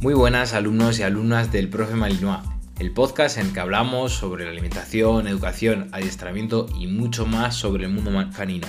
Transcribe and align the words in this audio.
Muy 0.00 0.14
buenas 0.14 0.54
alumnos 0.54 1.00
y 1.00 1.02
alumnas 1.02 1.50
del 1.50 1.68
Profe 1.68 1.96
Malinois, 1.96 2.44
el 2.78 2.92
podcast 2.92 3.36
en 3.36 3.48
el 3.48 3.52
que 3.52 3.58
hablamos 3.58 4.12
sobre 4.12 4.44
la 4.44 4.52
alimentación, 4.52 5.26
educación, 5.26 5.88
adiestramiento 5.90 6.66
y 6.78 6.86
mucho 6.86 7.26
más 7.26 7.56
sobre 7.56 7.86
el 7.86 7.90
mundo 7.90 8.12
canino. 8.36 8.68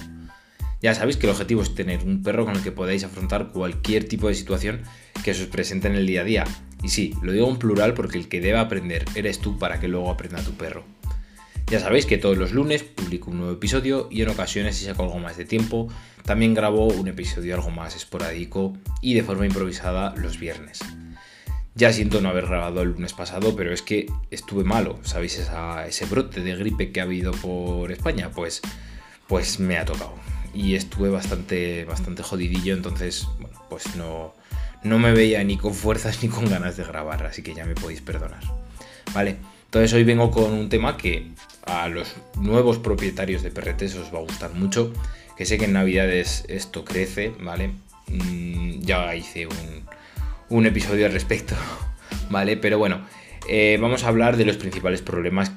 Ya 0.81 0.95
sabéis 0.95 1.17
que 1.17 1.27
el 1.27 1.33
objetivo 1.33 1.61
es 1.61 1.75
tener 1.75 2.03
un 2.03 2.23
perro 2.23 2.45
con 2.45 2.55
el 2.55 2.63
que 2.63 2.71
podáis 2.71 3.03
afrontar 3.03 3.49
cualquier 3.49 4.07
tipo 4.07 4.27
de 4.27 4.33
situación 4.33 4.81
que 5.23 5.35
se 5.35 5.43
os 5.43 5.49
presente 5.49 5.87
en 5.87 5.93
el 5.93 6.07
día 6.07 6.21
a 6.21 6.23
día. 6.23 6.43
Y 6.81 6.89
sí, 6.89 7.13
lo 7.21 7.31
digo 7.31 7.47
en 7.47 7.59
plural 7.59 7.93
porque 7.93 8.17
el 8.17 8.27
que 8.27 8.41
debe 8.41 8.57
aprender 8.57 9.05
eres 9.13 9.37
tú 9.37 9.59
para 9.59 9.79
que 9.79 9.87
luego 9.87 10.09
aprenda 10.09 10.41
tu 10.41 10.53
perro. 10.53 10.83
Ya 11.67 11.79
sabéis 11.79 12.07
que 12.07 12.17
todos 12.17 12.39
los 12.39 12.53
lunes 12.53 12.81
publico 12.81 13.29
un 13.29 13.37
nuevo 13.37 13.53
episodio 13.53 14.07
y 14.09 14.23
en 14.23 14.29
ocasiones 14.29 14.77
si 14.77 14.85
saco 14.85 15.03
algo 15.03 15.19
más 15.19 15.37
de 15.37 15.45
tiempo, 15.45 15.89
también 16.25 16.55
grabo 16.55 16.87
un 16.87 17.07
episodio 17.07 17.53
algo 17.53 17.69
más 17.69 17.95
esporádico 17.95 18.73
y 19.03 19.13
de 19.13 19.21
forma 19.21 19.45
improvisada 19.45 20.15
los 20.15 20.39
viernes. 20.39 20.79
Ya 21.79 21.93
siento 21.93 22.19
no 22.19 22.27
haber 22.27 22.47
grabado 22.47 22.81
el 22.81 22.89
lunes 22.89 23.13
pasado, 23.13 23.55
pero 23.55 23.73
es 23.73 23.81
que 23.81 24.11
estuve 24.31 24.65
malo, 24.65 24.99
¿sabéis? 25.03 25.39
ese 25.87 26.05
brote 26.07 26.41
de 26.41 26.53
gripe 26.57 26.91
que 26.91 26.99
ha 26.99 27.03
habido 27.03 27.31
por 27.31 27.93
España, 27.93 28.31
pues, 28.35 28.59
pues 29.27 29.61
me 29.61 29.77
ha 29.77 29.85
tocado. 29.85 30.13
Y 30.53 30.75
estuve 30.75 31.09
bastante, 31.09 31.85
bastante 31.85 32.21
jodidillo, 32.21 32.73
entonces, 32.73 33.29
bueno, 33.39 33.57
pues 33.69 33.95
no, 33.95 34.33
no 34.83 34.99
me 34.99 35.13
veía 35.13 35.41
ni 35.45 35.55
con 35.55 35.73
fuerzas 35.73 36.21
ni 36.21 36.27
con 36.27 36.49
ganas 36.49 36.75
de 36.75 36.83
grabar, 36.83 37.25
así 37.25 37.43
que 37.43 37.53
ya 37.53 37.63
me 37.63 37.75
podéis 37.75 38.01
perdonar. 38.01 38.43
Vale, 39.13 39.37
entonces 39.63 39.93
hoy 39.93 40.03
vengo 40.03 40.31
con 40.31 40.51
un 40.51 40.67
tema 40.67 40.97
que 40.97 41.31
a 41.65 41.87
los 41.87 42.13
nuevos 42.35 42.77
propietarios 42.79 43.41
de 43.41 43.51
perretes 43.51 43.95
os 43.95 44.13
va 44.13 44.17
a 44.17 44.23
gustar 44.23 44.53
mucho, 44.53 44.91
que 45.37 45.45
sé 45.45 45.57
que 45.57 45.63
en 45.63 45.71
Navidades 45.71 46.43
esto 46.49 46.83
crece, 46.83 47.31
¿vale? 47.39 47.71
Mm, 48.07 48.81
ya 48.81 49.15
hice 49.15 49.47
un, 49.47 49.87
un 50.49 50.65
episodio 50.65 51.05
al 51.05 51.11
respecto, 51.11 51.55
¿vale? 52.29 52.57
Pero 52.57 52.77
bueno, 52.77 53.05
eh, 53.47 53.77
vamos 53.81 54.03
a 54.03 54.07
hablar 54.07 54.37
de 54.37 54.45
los 54.45 54.57
principales 54.57 55.01
problemas 55.01 55.51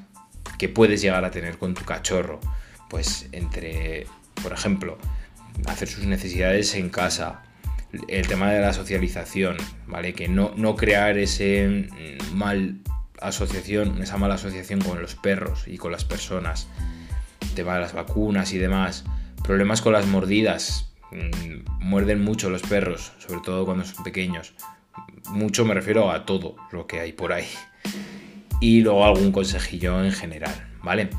que 0.58 0.68
puedes 0.68 1.00
llegar 1.00 1.24
a 1.24 1.30
tener 1.30 1.58
con 1.58 1.74
tu 1.74 1.84
cachorro. 1.84 2.40
Pues 2.88 3.28
entre, 3.32 4.06
por 4.42 4.52
ejemplo, 4.52 4.98
hacer 5.66 5.88
sus 5.88 6.04
necesidades 6.04 6.74
en 6.74 6.90
casa, 6.90 7.42
el 8.08 8.26
tema 8.26 8.50
de 8.52 8.60
la 8.60 8.72
socialización, 8.72 9.56
¿vale? 9.86 10.12
Que 10.12 10.28
no, 10.28 10.52
no 10.56 10.76
crear 10.76 11.18
ese 11.18 11.88
mal 12.32 12.80
asociación, 13.22 14.02
esa 14.02 14.18
mala 14.18 14.34
asociación 14.34 14.80
con 14.80 15.00
los 15.00 15.14
perros 15.14 15.64
y 15.66 15.78
con 15.78 15.92
las 15.92 16.04
personas, 16.04 16.68
el 17.40 17.50
tema 17.54 17.74
de 17.74 17.80
las 17.80 17.92
vacunas 17.92 18.52
y 18.52 18.58
demás, 18.58 19.04
problemas 19.44 19.80
con 19.80 19.92
las 19.92 20.06
mordidas, 20.06 20.92
mm, 21.10 21.84
muerden 21.84 22.22
mucho 22.22 22.50
los 22.50 22.62
perros, 22.62 23.12
sobre 23.18 23.40
todo 23.42 23.64
cuando 23.64 23.84
son 23.84 24.04
pequeños, 24.04 24.54
mucho 25.28 25.64
me 25.64 25.74
refiero 25.74 26.10
a 26.10 26.24
todo 26.26 26.56
lo 26.70 26.86
que 26.86 27.00
hay 27.00 27.12
por 27.12 27.32
ahí. 27.32 27.46
Y 28.60 28.80
luego 28.80 29.04
algún 29.04 29.32
consejillo 29.32 30.02
en 30.04 30.12
general, 30.12 30.54
¿vale? 30.82 31.10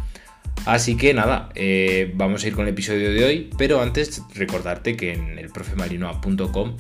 Así 0.66 0.96
que 0.96 1.14
nada, 1.14 1.50
eh, 1.56 2.12
vamos 2.16 2.44
a 2.44 2.48
ir 2.48 2.56
con 2.56 2.64
el 2.64 2.74
episodio 2.74 3.12
de 3.12 3.26
hoy, 3.26 3.50
pero 3.58 3.82
antes 3.82 4.22
recordarte 4.34 4.96
que 4.96 5.12
en 5.12 5.38
el 5.38 5.50
profemarinoa.com 5.50 6.78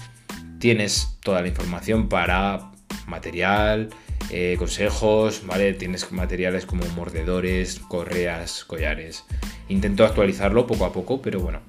tienes 0.60 1.18
toda 1.22 1.42
la 1.42 1.50
información 1.50 2.08
para 2.08 2.72
material, 3.08 3.90
eh, 4.30 4.56
consejos, 4.58 5.46
¿vale? 5.46 5.74
Tienes 5.74 6.10
materiales 6.14 6.66
como 6.66 6.86
mordedores, 6.96 7.80
correas, 7.80 8.64
collares. 8.64 9.26
Intento 9.68 10.06
actualizarlo 10.06 10.66
poco 10.66 10.86
a 10.86 10.94
poco, 10.94 11.22
pero 11.22 11.42
bueno, 11.42 11.60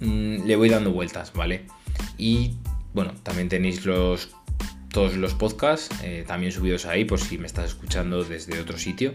mm, 0.00 0.46
le 0.46 0.56
voy 0.56 0.68
dando 0.68 0.92
vueltas, 0.92 1.32
¿vale? 1.32 1.66
Y 2.16 2.54
bueno, 2.94 3.12
también 3.24 3.48
tenéis 3.48 3.84
los 3.84 4.34
todos 4.90 5.14
los 5.16 5.34
podcasts, 5.34 5.88
eh, 6.02 6.24
también 6.26 6.52
subidos 6.52 6.86
ahí 6.86 7.04
por 7.04 7.20
si 7.20 7.38
me 7.38 7.46
estás 7.46 7.70
escuchando 7.70 8.24
desde 8.24 8.58
otro 8.60 8.78
sitio. 8.78 9.14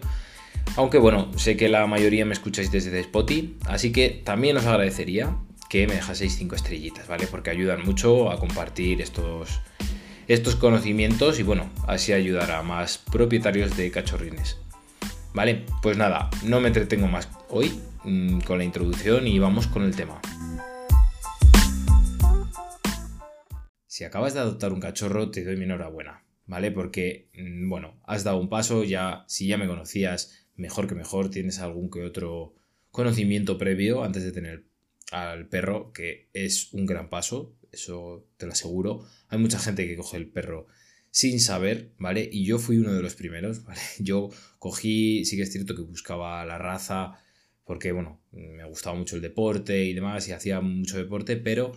Aunque 0.75 0.97
bueno, 0.97 1.31
sé 1.37 1.57
que 1.57 1.69
la 1.69 1.85
mayoría 1.87 2.25
me 2.25 2.33
escucháis 2.33 2.71
desde 2.71 2.99
Spotify, 2.99 3.55
así 3.65 3.91
que 3.91 4.21
también 4.23 4.57
os 4.57 4.65
agradecería 4.65 5.35
que 5.69 5.87
me 5.87 5.95
dejaseis 5.95 6.35
5 6.37 6.55
estrellitas, 6.55 7.07
¿vale? 7.07 7.27
Porque 7.27 7.49
ayudan 7.49 7.83
mucho 7.83 8.31
a 8.31 8.39
compartir 8.39 9.01
estos, 9.01 9.59
estos 10.27 10.55
conocimientos 10.55 11.39
y 11.39 11.43
bueno, 11.43 11.69
así 11.87 12.13
ayudar 12.13 12.51
a 12.51 12.61
más 12.61 12.97
propietarios 12.97 13.75
de 13.75 13.89
cachorrines. 13.91 14.57
Vale, 15.33 15.65
pues 15.81 15.97
nada, 15.97 16.29
no 16.43 16.59
me 16.59 16.67
entretengo 16.67 17.07
más 17.07 17.27
hoy 17.49 17.71
mm, 18.03 18.41
con 18.41 18.59
la 18.59 18.63
introducción 18.63 19.27
y 19.27 19.39
vamos 19.39 19.65
con 19.67 19.83
el 19.83 19.95
tema. 19.95 20.21
Si 23.93 24.03
acabas 24.03 24.33
de 24.33 24.39
adoptar 24.39 24.73
un 24.73 24.79
cachorro, 24.79 25.29
te 25.29 25.43
doy 25.43 25.55
mi 25.55 25.65
enhorabuena, 25.65 26.25
¿vale? 26.47 26.71
Porque, 26.71 27.29
mm, 27.35 27.69
bueno, 27.69 28.01
has 28.05 28.23
dado 28.23 28.39
un 28.39 28.49
paso, 28.49 28.83
ya, 28.83 29.23
si 29.27 29.45
ya 29.45 29.59
me 29.59 29.67
conocías, 29.67 30.47
mejor 30.55 30.87
que 30.87 30.95
mejor, 30.95 31.29
tienes 31.29 31.59
algún 31.59 31.91
que 31.91 32.01
otro 32.01 32.55
conocimiento 32.89 33.59
previo 33.59 34.03
antes 34.03 34.23
de 34.23 34.31
tener 34.31 34.65
al 35.11 35.47
perro, 35.47 35.93
que 35.93 36.31
es 36.33 36.73
un 36.73 36.87
gran 36.87 37.07
paso, 37.07 37.55
eso 37.71 38.27
te 38.37 38.47
lo 38.47 38.53
aseguro. 38.53 39.05
Hay 39.27 39.37
mucha 39.37 39.59
gente 39.59 39.85
que 39.85 39.95
coge 39.95 40.17
el 40.17 40.27
perro 40.27 40.65
sin 41.11 41.39
saber, 41.39 41.93
¿vale? 41.99 42.27
Y 42.31 42.45
yo 42.45 42.57
fui 42.57 42.79
uno 42.79 42.95
de 42.95 43.03
los 43.03 43.13
primeros, 43.13 43.63
¿vale? 43.65 43.79
Yo 43.99 44.31
cogí, 44.57 45.23
sí 45.23 45.37
que 45.37 45.43
es 45.43 45.51
cierto 45.51 45.75
que 45.75 45.83
buscaba 45.83 46.43
la 46.47 46.57
raza, 46.57 47.19
porque, 47.63 47.91
bueno, 47.91 48.23
me 48.31 48.65
gustaba 48.65 48.97
mucho 48.97 49.17
el 49.17 49.21
deporte 49.21 49.85
y 49.85 49.93
demás, 49.93 50.27
y 50.27 50.31
hacía 50.31 50.61
mucho 50.61 50.97
deporte, 50.97 51.37
pero 51.37 51.73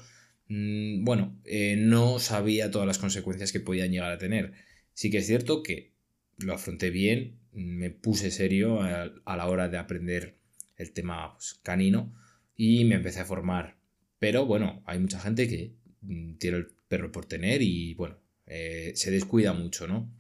Mm, 0.49 1.05
bueno, 1.05 1.41
eh, 1.45 1.77
no 1.77 2.19
sabía 2.19 2.71
todas 2.71 2.87
las 2.87 2.99
consecuencias 2.99 3.53
que 3.53 3.61
podían 3.61 3.91
llegar 3.91 4.13
a 4.13 4.19
tener. 4.19 4.53
Sí 4.95 5.11
que 5.11 5.19
es 5.19 5.27
cierto 5.27 5.63
que 5.63 5.93
lo 6.39 6.55
afronté 6.55 6.91
bien, 6.91 7.39
me 7.53 7.91
puse 7.91 8.31
serio 8.31 8.83
a, 8.83 9.37
la 9.37 9.47
hora 9.47 9.69
de 9.69 9.79
aprender 9.79 10.39
el 10.77 10.93
tema 10.93 11.35
pues, 11.35 11.55
canino 11.63 12.15
y 12.55 12.85
me 12.85 12.97
empecé 12.97 13.21
a 13.21 13.25
formar. 13.25 13.79
Pero 14.19 14.47
bueno, 14.47 14.83
hay 14.87 14.99
mucha 14.99 15.21
gente 15.21 15.49
que 15.49 15.75
mm, 16.03 16.35
tiene 16.37 16.59
el 16.59 16.69
perro 16.89 17.13
por 17.13 17.27
tener 17.27 17.63
y 17.63 17.95
bueno, 17.95 18.19
eh, 18.47 18.93
se 18.95 19.11
descuida 19.11 19.53
mucho, 19.53 19.87
¿no? 19.87 20.13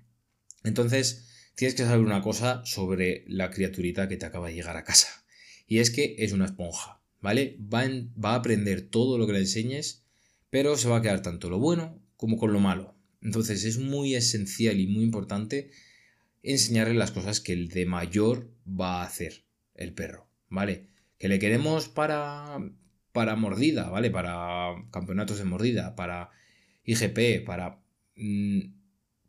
Entonces, 0.65 1.29
tienes 1.55 1.75
que 1.75 1.85
saber 1.85 2.05
una 2.05 2.23
cosa 2.23 2.65
sobre 2.65 3.25
la 3.29 3.51
criaturita 3.51 4.09
que 4.09 4.17
te 4.17 4.27
acaba 4.27 4.49
de 4.49 4.55
llegar 4.55 4.77
a 4.77 4.85
casa. 4.85 5.09
Y 5.67 5.79
es 5.79 5.91
que 5.91 6.17
es 6.19 6.33
una 6.33 6.47
esponja, 6.47 7.03
¿vale? 7.21 7.59
Va, 7.73 7.85
va 8.23 8.33
a 8.33 8.37
aprender 8.37 8.83
todo 8.83 9.19
lo 9.19 9.27
que 9.27 9.33
le 9.35 9.41
enseñes 9.41 10.06
pero 10.57 10.79
se 10.79 10.89
va 10.89 10.97
a 10.97 11.03
quedar 11.03 11.21
tanto 11.21 11.51
lo 11.51 11.59
bueno 11.59 12.01
como 12.17 12.39
con 12.39 12.51
lo 12.51 12.61
malo. 12.61 12.95
Entonces 13.21 13.67
es 13.67 13.77
muy 13.77 14.15
esencial 14.15 14.81
y 14.81 14.87
muy 14.87 15.05
importante 15.05 15.71
enseñarle 16.43 16.95
las 16.95 17.11
cosas 17.11 17.43
que 17.43 17.53
el 17.53 17.69
de 17.69 17.85
mayor 17.85 18.51
va 18.67 19.03
a 19.03 19.05
hacer 19.05 19.45
el 19.75 19.93
perro, 19.93 20.31
¿vale? 20.49 20.89
Que 21.19 21.29
le 21.29 21.39
queremos 21.39 21.91
para 21.91 22.59
para 23.13 23.37
mordida, 23.37 23.91
¿vale? 23.91 24.11
Para 24.11 24.83
campeonatos 24.91 25.37
de 25.37 25.45
mordida, 25.45 25.95
para 25.95 26.31
IGP, 26.85 27.45
para 27.45 27.83
mm, 28.17 28.61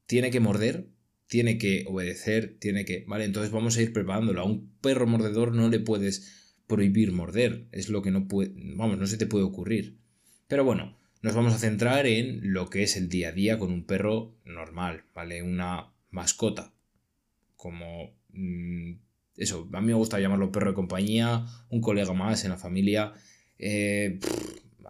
tiene 0.06 0.32
que 0.32 0.40
morder, 0.40 0.88
tiene 1.26 1.58
que 1.58 1.84
obedecer, 1.90 2.56
tiene 2.58 2.86
que, 2.86 3.04
¿vale? 3.06 3.26
Entonces 3.26 3.52
vamos 3.52 3.76
a 3.76 3.82
ir 3.82 3.92
preparándolo. 3.92 4.40
A 4.40 4.46
un 4.46 4.72
perro 4.80 5.06
mordedor 5.06 5.54
no 5.54 5.68
le 5.68 5.82
puedes 5.82 6.56
prohibir 6.68 7.12
morder, 7.12 7.68
es 7.74 7.90
lo 7.90 8.02
que 8.02 8.12
no 8.12 8.30
puede, 8.30 8.54
vamos, 8.78 8.98
no 8.98 9.08
se 9.08 9.18
te 9.18 9.26
puede 9.28 9.44
ocurrir. 9.44 9.98
Pero 10.48 10.64
bueno, 10.64 10.96
nos 11.22 11.36
vamos 11.36 11.54
a 11.54 11.60
centrar 11.60 12.06
en 12.06 12.54
lo 12.54 12.70
que 12.70 12.84
es 12.84 12.96
el 12.96 13.10
día 13.10 13.30
a 13.30 13.32
día 13.32 13.58
con 13.58 13.72
un 13.72 13.86
perro 13.86 14.36
normal, 14.46 15.04
¿vale? 15.14 15.42
Una 15.42 15.94
mascota. 16.12 16.74
Como... 17.56 18.16
Mm, 18.30 19.00
eso, 19.36 19.70
a 19.72 19.82
mí 19.82 19.88
me 19.88 19.94
gusta 19.94 20.20
llamarlo 20.20 20.52
perro 20.52 20.72
de 20.72 20.76
compañía, 20.76 21.46
un 21.70 21.82
colega 21.82 22.14
más 22.14 22.44
en 22.44 22.52
la 22.52 22.58
familia. 22.58 23.14
Eh, 23.60 24.20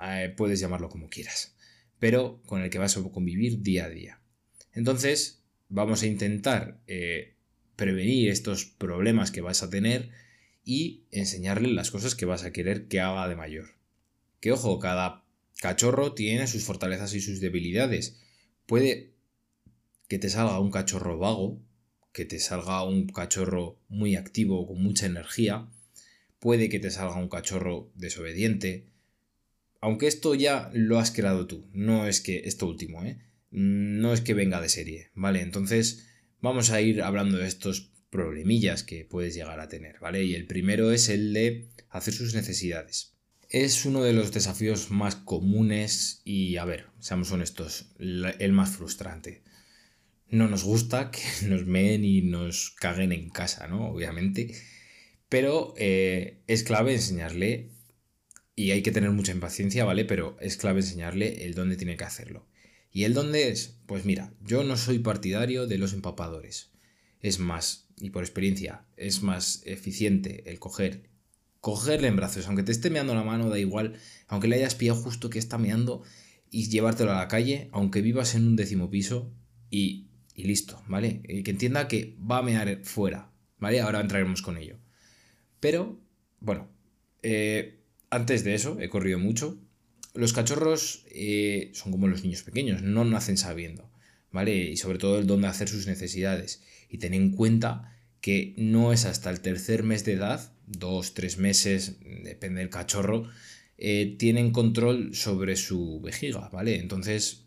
eh, 0.02 0.34
puedes 0.36 0.60
llamarlo 0.60 0.90
como 0.90 1.10
quieras. 1.10 1.56
Pero 2.00 2.42
con 2.46 2.62
el 2.62 2.70
que 2.70 2.80
vas 2.80 2.96
a 2.98 3.04
convivir 3.04 3.62
día 3.62 3.86
a 3.86 3.90
día. 3.90 4.22
Entonces, 4.74 5.44
vamos 5.70 6.04
a 6.04 6.08
intentar 6.08 6.80
eh, 6.88 7.36
prevenir 7.76 8.30
estos 8.30 8.66
problemas 8.66 9.32
que 9.32 9.42
vas 9.42 9.64
a 9.64 9.70
tener 9.70 10.12
y 10.64 11.06
enseñarle 11.12 11.70
las 11.70 11.92
cosas 11.92 12.16
que 12.16 12.26
vas 12.26 12.44
a 12.44 12.52
querer 12.52 12.88
que 12.88 13.00
haga 13.00 13.28
de 13.28 13.36
mayor. 13.36 13.76
Que 14.40 14.52
ojo, 14.52 14.80
cada 14.80 15.27
Cachorro 15.62 16.14
tiene 16.14 16.48
sus 16.48 16.64
fortalezas 16.64 17.14
y 17.14 17.22
sus 17.22 17.40
debilidades. 17.40 18.20
Puede 18.66 19.14
que 20.08 20.20
te 20.20 20.30
salga 20.30 20.60
un 20.60 20.72
cachorro 20.72 21.18
vago, 21.18 21.62
que 22.14 22.26
te 22.26 22.40
salga 22.40 22.84
un 22.84 23.08
cachorro 23.08 23.80
muy 23.88 24.16
activo, 24.16 24.68
con 24.68 24.82
mucha 24.82 25.06
energía. 25.06 25.70
Puede 26.40 26.70
que 26.70 26.80
te 26.80 26.92
salga 26.92 27.16
un 27.16 27.30
cachorro 27.30 27.92
desobediente. 27.96 28.88
Aunque 29.82 30.08
esto 30.08 30.36
ya 30.36 30.70
lo 30.74 31.00
has 31.00 31.12
creado 31.12 31.48
tú, 31.48 31.68
no 31.74 32.08
es 32.08 32.22
que 32.22 32.44
esto 32.46 32.68
último, 32.68 33.04
¿eh? 33.04 33.20
No 33.52 34.14
es 34.14 34.22
que 34.22 34.34
venga 34.34 34.62
de 34.62 34.70
serie, 34.70 35.12
¿vale? 35.14 35.42
Entonces 35.42 36.08
vamos 36.42 36.70
a 36.72 36.82
ir 36.82 37.02
hablando 37.02 37.38
de 37.38 37.48
estos 37.48 37.92
problemillas 38.10 38.84
que 38.84 39.06
puedes 39.06 39.36
llegar 39.36 39.60
a 39.60 39.68
tener, 39.68 40.00
¿vale? 40.00 40.24
Y 40.24 40.36
el 40.36 40.46
primero 40.46 40.92
es 40.92 41.10
el 41.10 41.34
de 41.34 41.70
hacer 41.90 42.14
sus 42.14 42.34
necesidades. 42.34 43.17
Es 43.50 43.86
uno 43.86 44.04
de 44.04 44.14
los 44.14 44.34
desafíos 44.34 44.92
más 44.92 45.16
comunes 45.16 46.22
y, 46.26 46.58
a 46.58 46.66
ver, 46.66 46.88
seamos 47.00 47.32
honestos, 47.32 47.94
el 47.98 48.52
más 48.52 48.72
frustrante. 48.72 49.44
no 50.30 50.50
nos 50.50 50.64
gusta 50.66 51.12
que 51.12 51.22
nos 51.48 51.66
meen 51.66 52.04
y 52.04 52.22
nos 52.22 52.72
caguen 52.72 53.12
en 53.12 53.30
casa, 53.30 53.68
¿no? 53.68 53.90
Obviamente. 53.90 54.54
Pero 55.30 55.74
eh, 55.78 56.44
es 56.48 56.64
clave 56.64 56.94
enseñarle, 56.94 57.72
y 58.58 58.72
hay 58.72 58.82
que 58.82 58.92
tener 58.92 59.12
mucha 59.12 59.32
impaciencia, 59.32 59.86
¿vale? 59.86 60.04
Pero 60.04 60.36
es 60.42 60.58
clave 60.58 60.82
enseñarle 60.82 61.46
el 61.46 61.54
dónde 61.54 61.78
tiene 61.78 61.96
que 61.96 62.06
hacerlo. 62.06 62.48
¿Y 62.92 63.04
el 63.04 63.14
dónde 63.14 63.50
es? 63.50 63.78
Pues 63.86 64.04
mira, 64.04 64.34
yo 64.42 64.64
no 64.64 64.76
soy 64.78 64.98
partidario 65.00 65.68
de 65.68 65.78
los 65.78 65.94
empapadores. 65.94 66.72
Es 67.22 67.38
más, 67.38 67.88
y 68.02 68.10
por 68.10 68.24
experiencia, 68.24 68.86
es 68.98 69.22
más 69.22 69.62
eficiente 69.66 70.50
el 70.50 70.60
coger, 70.60 71.08
cogerle 71.68 72.08
en 72.08 72.16
brazos, 72.16 72.48
aunque 72.48 72.64
te 72.64 72.72
esté 72.72 72.90
meando 72.90 73.14
la 73.14 73.26
mano, 73.26 73.50
da 73.50 73.60
igual, 73.60 74.00
aunque 74.30 74.48
le 74.48 74.56
hayas 74.56 74.74
pillado 74.74 75.02
justo 75.02 75.30
que 75.30 75.38
está 75.38 75.58
meando, 75.58 76.02
y 76.50 76.70
llevártelo 76.70 77.12
a 77.12 77.18
la 77.18 77.28
calle, 77.28 77.68
aunque 77.74 78.02
vivas 78.02 78.36
en 78.36 78.48
un 78.48 78.56
décimo 78.56 78.90
piso, 78.90 79.34
y, 79.70 80.08
y 80.34 80.46
listo, 80.46 80.82
¿vale? 80.88 81.22
Y 81.28 81.44
que 81.44 81.52
entienda 81.52 81.90
que 81.90 82.16
va 82.20 82.38
a 82.38 82.42
mear 82.42 82.86
fuera, 82.86 83.34
¿vale? 83.58 83.82
Ahora 83.82 84.00
entraremos 84.00 84.42
con 84.42 84.58
ello. 84.58 84.78
Pero, 85.60 86.00
bueno, 86.40 86.70
eh, 87.22 87.84
antes 88.12 88.46
de 88.46 88.56
eso, 88.56 88.80
he 88.80 88.88
corrido 88.88 89.20
mucho. 89.20 89.60
Los 90.14 90.32
cachorros 90.32 91.04
eh, 91.10 91.72
son 91.74 91.92
como 91.92 92.08
los 92.08 92.24
niños 92.24 92.44
pequeños, 92.44 92.82
no 92.82 93.04
nacen 93.04 93.36
sabiendo, 93.36 93.92
¿vale? 94.32 94.56
Y 94.56 94.78
sobre 94.78 95.00
todo 95.00 95.20
el 95.20 95.28
dónde 95.28 95.48
hacer 95.50 95.68
sus 95.68 95.86
necesidades. 95.86 96.64
Y 96.88 97.00
ten 97.00 97.14
en 97.14 97.32
cuenta 97.32 97.97
que 98.28 98.54
no 98.58 98.92
es 98.92 99.06
hasta 99.06 99.30
el 99.30 99.40
tercer 99.40 99.84
mes 99.84 100.04
de 100.04 100.12
edad, 100.12 100.52
dos, 100.66 101.14
tres 101.14 101.38
meses, 101.38 101.96
depende 102.26 102.60
del 102.60 102.70
cachorro, 102.70 103.30
eh, 103.78 104.18
tienen 104.20 104.52
control 104.52 105.16
sobre 105.16 105.56
su 105.56 106.02
vejiga, 106.02 106.50
¿vale? 106.50 106.78
Entonces, 106.78 107.46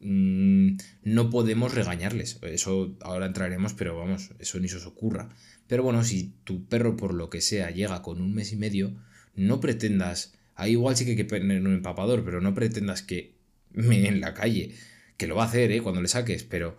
mm, 0.00 0.76
no 1.02 1.28
podemos 1.28 1.74
regañarles. 1.74 2.38
Eso 2.40 2.96
ahora 3.02 3.26
entraremos, 3.26 3.74
pero 3.74 3.98
vamos, 3.98 4.30
eso 4.38 4.58
ni 4.60 4.68
se 4.68 4.76
os 4.76 4.86
ocurra. 4.86 5.28
Pero 5.66 5.82
bueno, 5.82 6.02
si 6.04 6.32
tu 6.44 6.64
perro 6.68 6.96
por 6.96 7.12
lo 7.12 7.28
que 7.28 7.42
sea 7.42 7.70
llega 7.70 8.00
con 8.00 8.22
un 8.22 8.32
mes 8.34 8.50
y 8.54 8.56
medio, 8.56 8.94
no 9.34 9.60
pretendas, 9.60 10.32
ahí 10.54 10.72
igual 10.72 10.96
sí 10.96 11.04
que 11.04 11.10
hay 11.10 11.16
que 11.18 11.26
poner 11.26 11.60
un 11.60 11.74
empapador, 11.74 12.24
pero 12.24 12.40
no 12.40 12.54
pretendas 12.54 13.02
que 13.02 13.34
me 13.72 14.08
en 14.08 14.22
la 14.22 14.32
calle, 14.32 14.74
que 15.18 15.26
lo 15.26 15.36
va 15.36 15.42
a 15.44 15.48
hacer, 15.48 15.70
¿eh? 15.70 15.82
Cuando 15.82 16.00
le 16.00 16.08
saques, 16.08 16.44
pero 16.44 16.78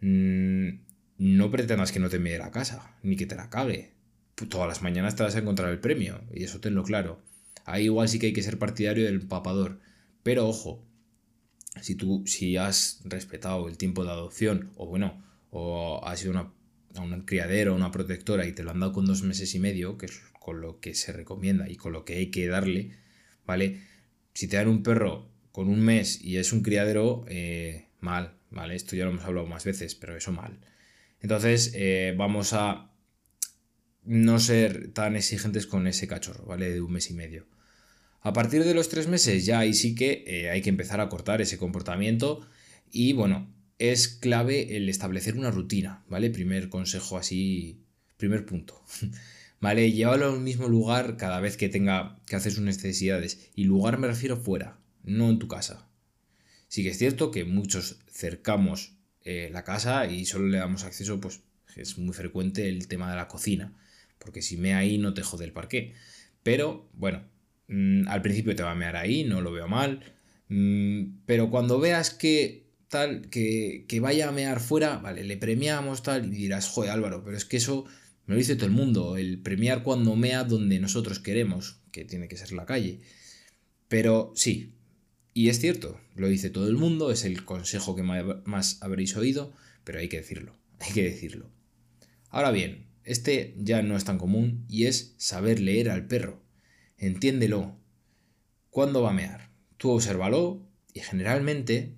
mm, 0.00 0.85
no 1.18 1.50
pretendas 1.50 1.92
que 1.92 2.00
no 2.00 2.08
te 2.08 2.18
mede 2.18 2.38
la 2.38 2.50
casa, 2.50 2.96
ni 3.02 3.16
que 3.16 3.26
te 3.26 3.36
la 3.36 3.50
cague. 3.50 3.92
Todas 4.48 4.68
las 4.68 4.82
mañanas 4.82 5.16
te 5.16 5.22
vas 5.22 5.34
a 5.36 5.38
encontrar 5.38 5.70
el 5.70 5.80
premio, 5.80 6.20
y 6.32 6.44
eso 6.44 6.60
tenlo 6.60 6.84
claro. 6.84 7.22
Ahí 7.64 7.84
igual 7.84 8.08
sí 8.08 8.18
que 8.18 8.26
hay 8.26 8.32
que 8.32 8.42
ser 8.42 8.58
partidario 8.58 9.04
del 9.04 9.22
empapador. 9.22 9.80
Pero 10.22 10.46
ojo, 10.46 10.84
si 11.80 11.94
tú, 11.94 12.24
si 12.26 12.56
has 12.56 13.00
respetado 13.04 13.68
el 13.68 13.78
tiempo 13.78 14.04
de 14.04 14.10
adopción, 14.10 14.70
o 14.76 14.86
bueno, 14.86 15.22
o 15.50 16.04
has 16.04 16.20
sido 16.20 16.32
una 16.32 16.52
a 16.94 17.02
un 17.02 17.22
criadero, 17.22 17.74
una 17.74 17.90
protectora 17.90 18.46
y 18.46 18.52
te 18.52 18.62
lo 18.62 18.70
han 18.70 18.80
dado 18.80 18.92
con 18.92 19.06
dos 19.06 19.22
meses 19.22 19.54
y 19.54 19.58
medio, 19.58 19.98
que 19.98 20.06
es 20.06 20.22
con 20.40 20.60
lo 20.60 20.80
que 20.80 20.94
se 20.94 21.12
recomienda 21.12 21.68
y 21.68 21.76
con 21.76 21.92
lo 21.92 22.04
que 22.04 22.14
hay 22.14 22.30
que 22.30 22.46
darle, 22.46 22.92
¿vale? 23.44 23.82
Si 24.34 24.48
te 24.48 24.56
dan 24.56 24.68
un 24.68 24.82
perro 24.82 25.28
con 25.52 25.68
un 25.68 25.80
mes 25.80 26.22
y 26.22 26.36
es 26.38 26.52
un 26.52 26.62
criadero, 26.62 27.24
eh, 27.28 27.88
mal, 28.00 28.34
¿vale? 28.50 28.76
Esto 28.76 28.96
ya 28.96 29.04
lo 29.04 29.10
hemos 29.10 29.24
hablado 29.24 29.46
más 29.46 29.64
veces, 29.64 29.94
pero 29.94 30.16
eso 30.16 30.32
mal. 30.32 30.58
Entonces, 31.26 31.72
eh, 31.74 32.14
vamos 32.16 32.52
a 32.52 32.92
no 34.04 34.38
ser 34.38 34.92
tan 34.92 35.16
exigentes 35.16 35.66
con 35.66 35.88
ese 35.88 36.06
cachorro, 36.06 36.46
¿vale? 36.46 36.70
De 36.70 36.80
un 36.80 36.92
mes 36.92 37.10
y 37.10 37.14
medio. 37.14 37.48
A 38.20 38.32
partir 38.32 38.62
de 38.62 38.74
los 38.74 38.88
tres 38.88 39.08
meses 39.08 39.44
ya 39.44 39.58
ahí 39.58 39.74
sí 39.74 39.96
que 39.96 40.22
eh, 40.24 40.50
hay 40.50 40.62
que 40.62 40.68
empezar 40.68 41.00
a 41.00 41.08
cortar 41.08 41.40
ese 41.40 41.58
comportamiento 41.58 42.46
y 42.92 43.12
bueno, 43.12 43.52
es 43.80 44.06
clave 44.06 44.76
el 44.76 44.88
establecer 44.88 45.36
una 45.36 45.50
rutina, 45.50 46.04
¿vale? 46.08 46.30
Primer 46.30 46.68
consejo 46.68 47.18
así, 47.18 47.80
primer 48.18 48.46
punto. 48.46 48.80
¿Vale? 49.60 49.90
Llévalo 49.90 50.30
al 50.30 50.38
mismo 50.38 50.68
lugar 50.68 51.16
cada 51.16 51.40
vez 51.40 51.56
que 51.56 51.68
tenga 51.68 52.20
que 52.28 52.36
hacer 52.36 52.52
sus 52.52 52.62
necesidades. 52.62 53.50
Y 53.56 53.64
lugar 53.64 53.98
me 53.98 54.06
refiero 54.06 54.36
fuera, 54.36 54.78
no 55.02 55.28
en 55.28 55.40
tu 55.40 55.48
casa. 55.48 55.88
Sí 56.68 56.84
que 56.84 56.90
es 56.90 56.98
cierto 56.98 57.32
que 57.32 57.42
muchos 57.42 57.98
cercamos 58.12 58.95
eh, 59.26 59.50
la 59.52 59.64
casa 59.64 60.06
y 60.06 60.24
solo 60.24 60.46
le 60.46 60.58
damos 60.58 60.84
acceso, 60.84 61.20
pues 61.20 61.40
es 61.74 61.98
muy 61.98 62.14
frecuente 62.14 62.68
el 62.68 62.86
tema 62.86 63.10
de 63.10 63.16
la 63.16 63.26
cocina. 63.26 63.72
Porque 64.20 64.40
si 64.40 64.56
me 64.56 64.74
ahí 64.74 64.98
no 64.98 65.14
te 65.14 65.22
jode 65.22 65.44
el 65.44 65.52
parqué. 65.52 65.94
Pero 66.44 66.88
bueno, 66.94 67.24
mm, 67.66 68.06
al 68.06 68.22
principio 68.22 68.54
te 68.54 68.62
va 68.62 68.70
a 68.70 68.76
mear 68.76 68.94
ahí, 68.94 69.24
no 69.24 69.40
lo 69.40 69.50
veo 69.50 69.66
mal. 69.66 70.00
Mm, 70.48 71.24
pero 71.26 71.50
cuando 71.50 71.80
veas 71.80 72.10
que 72.10 72.70
tal, 72.88 73.28
que, 73.28 73.84
que, 73.88 73.98
vaya 73.98 74.28
a 74.28 74.32
mear 74.32 74.60
fuera, 74.60 74.98
vale, 74.98 75.24
le 75.24 75.36
premiamos 75.36 76.04
tal, 76.04 76.26
y 76.26 76.36
dirás, 76.36 76.68
joder 76.68 76.92
Álvaro, 76.92 77.24
pero 77.24 77.36
es 77.36 77.44
que 77.44 77.56
eso 77.56 77.84
me 78.26 78.34
lo 78.34 78.38
dice 78.38 78.54
todo 78.54 78.66
el 78.66 78.72
mundo, 78.72 79.16
el 79.16 79.40
premiar 79.42 79.82
cuando 79.82 80.14
mea 80.14 80.44
donde 80.44 80.78
nosotros 80.78 81.18
queremos, 81.18 81.80
que 81.90 82.04
tiene 82.04 82.28
que 82.28 82.36
ser 82.36 82.52
la 82.52 82.64
calle. 82.64 83.00
Pero 83.88 84.32
sí, 84.36 84.75
y 85.36 85.50
es 85.50 85.60
cierto, 85.60 86.00
lo 86.14 86.28
dice 86.28 86.48
todo 86.48 86.66
el 86.68 86.76
mundo, 86.76 87.10
es 87.10 87.24
el 87.24 87.44
consejo 87.44 87.94
que 87.94 88.02
más 88.02 88.78
habréis 88.80 89.16
oído, 89.16 89.52
pero 89.84 89.98
hay 89.98 90.08
que 90.08 90.16
decirlo, 90.16 90.56
hay 90.80 90.92
que 90.92 91.04
decirlo. 91.04 91.50
Ahora 92.30 92.50
bien, 92.50 92.86
este 93.04 93.54
ya 93.58 93.82
no 93.82 93.96
es 93.96 94.04
tan 94.04 94.18
común 94.18 94.64
y 94.68 94.86
es 94.86 95.14
saber 95.18 95.60
leer 95.60 95.90
al 95.90 96.06
perro. 96.06 96.42
Entiéndelo. 96.96 97.76
¿Cuándo 98.70 99.02
va 99.02 99.10
a 99.10 99.14
mear? 99.14 99.50
Tú 99.76 99.90
obsérvalo 99.90 100.66
y 100.94 101.00
generalmente 101.00 101.96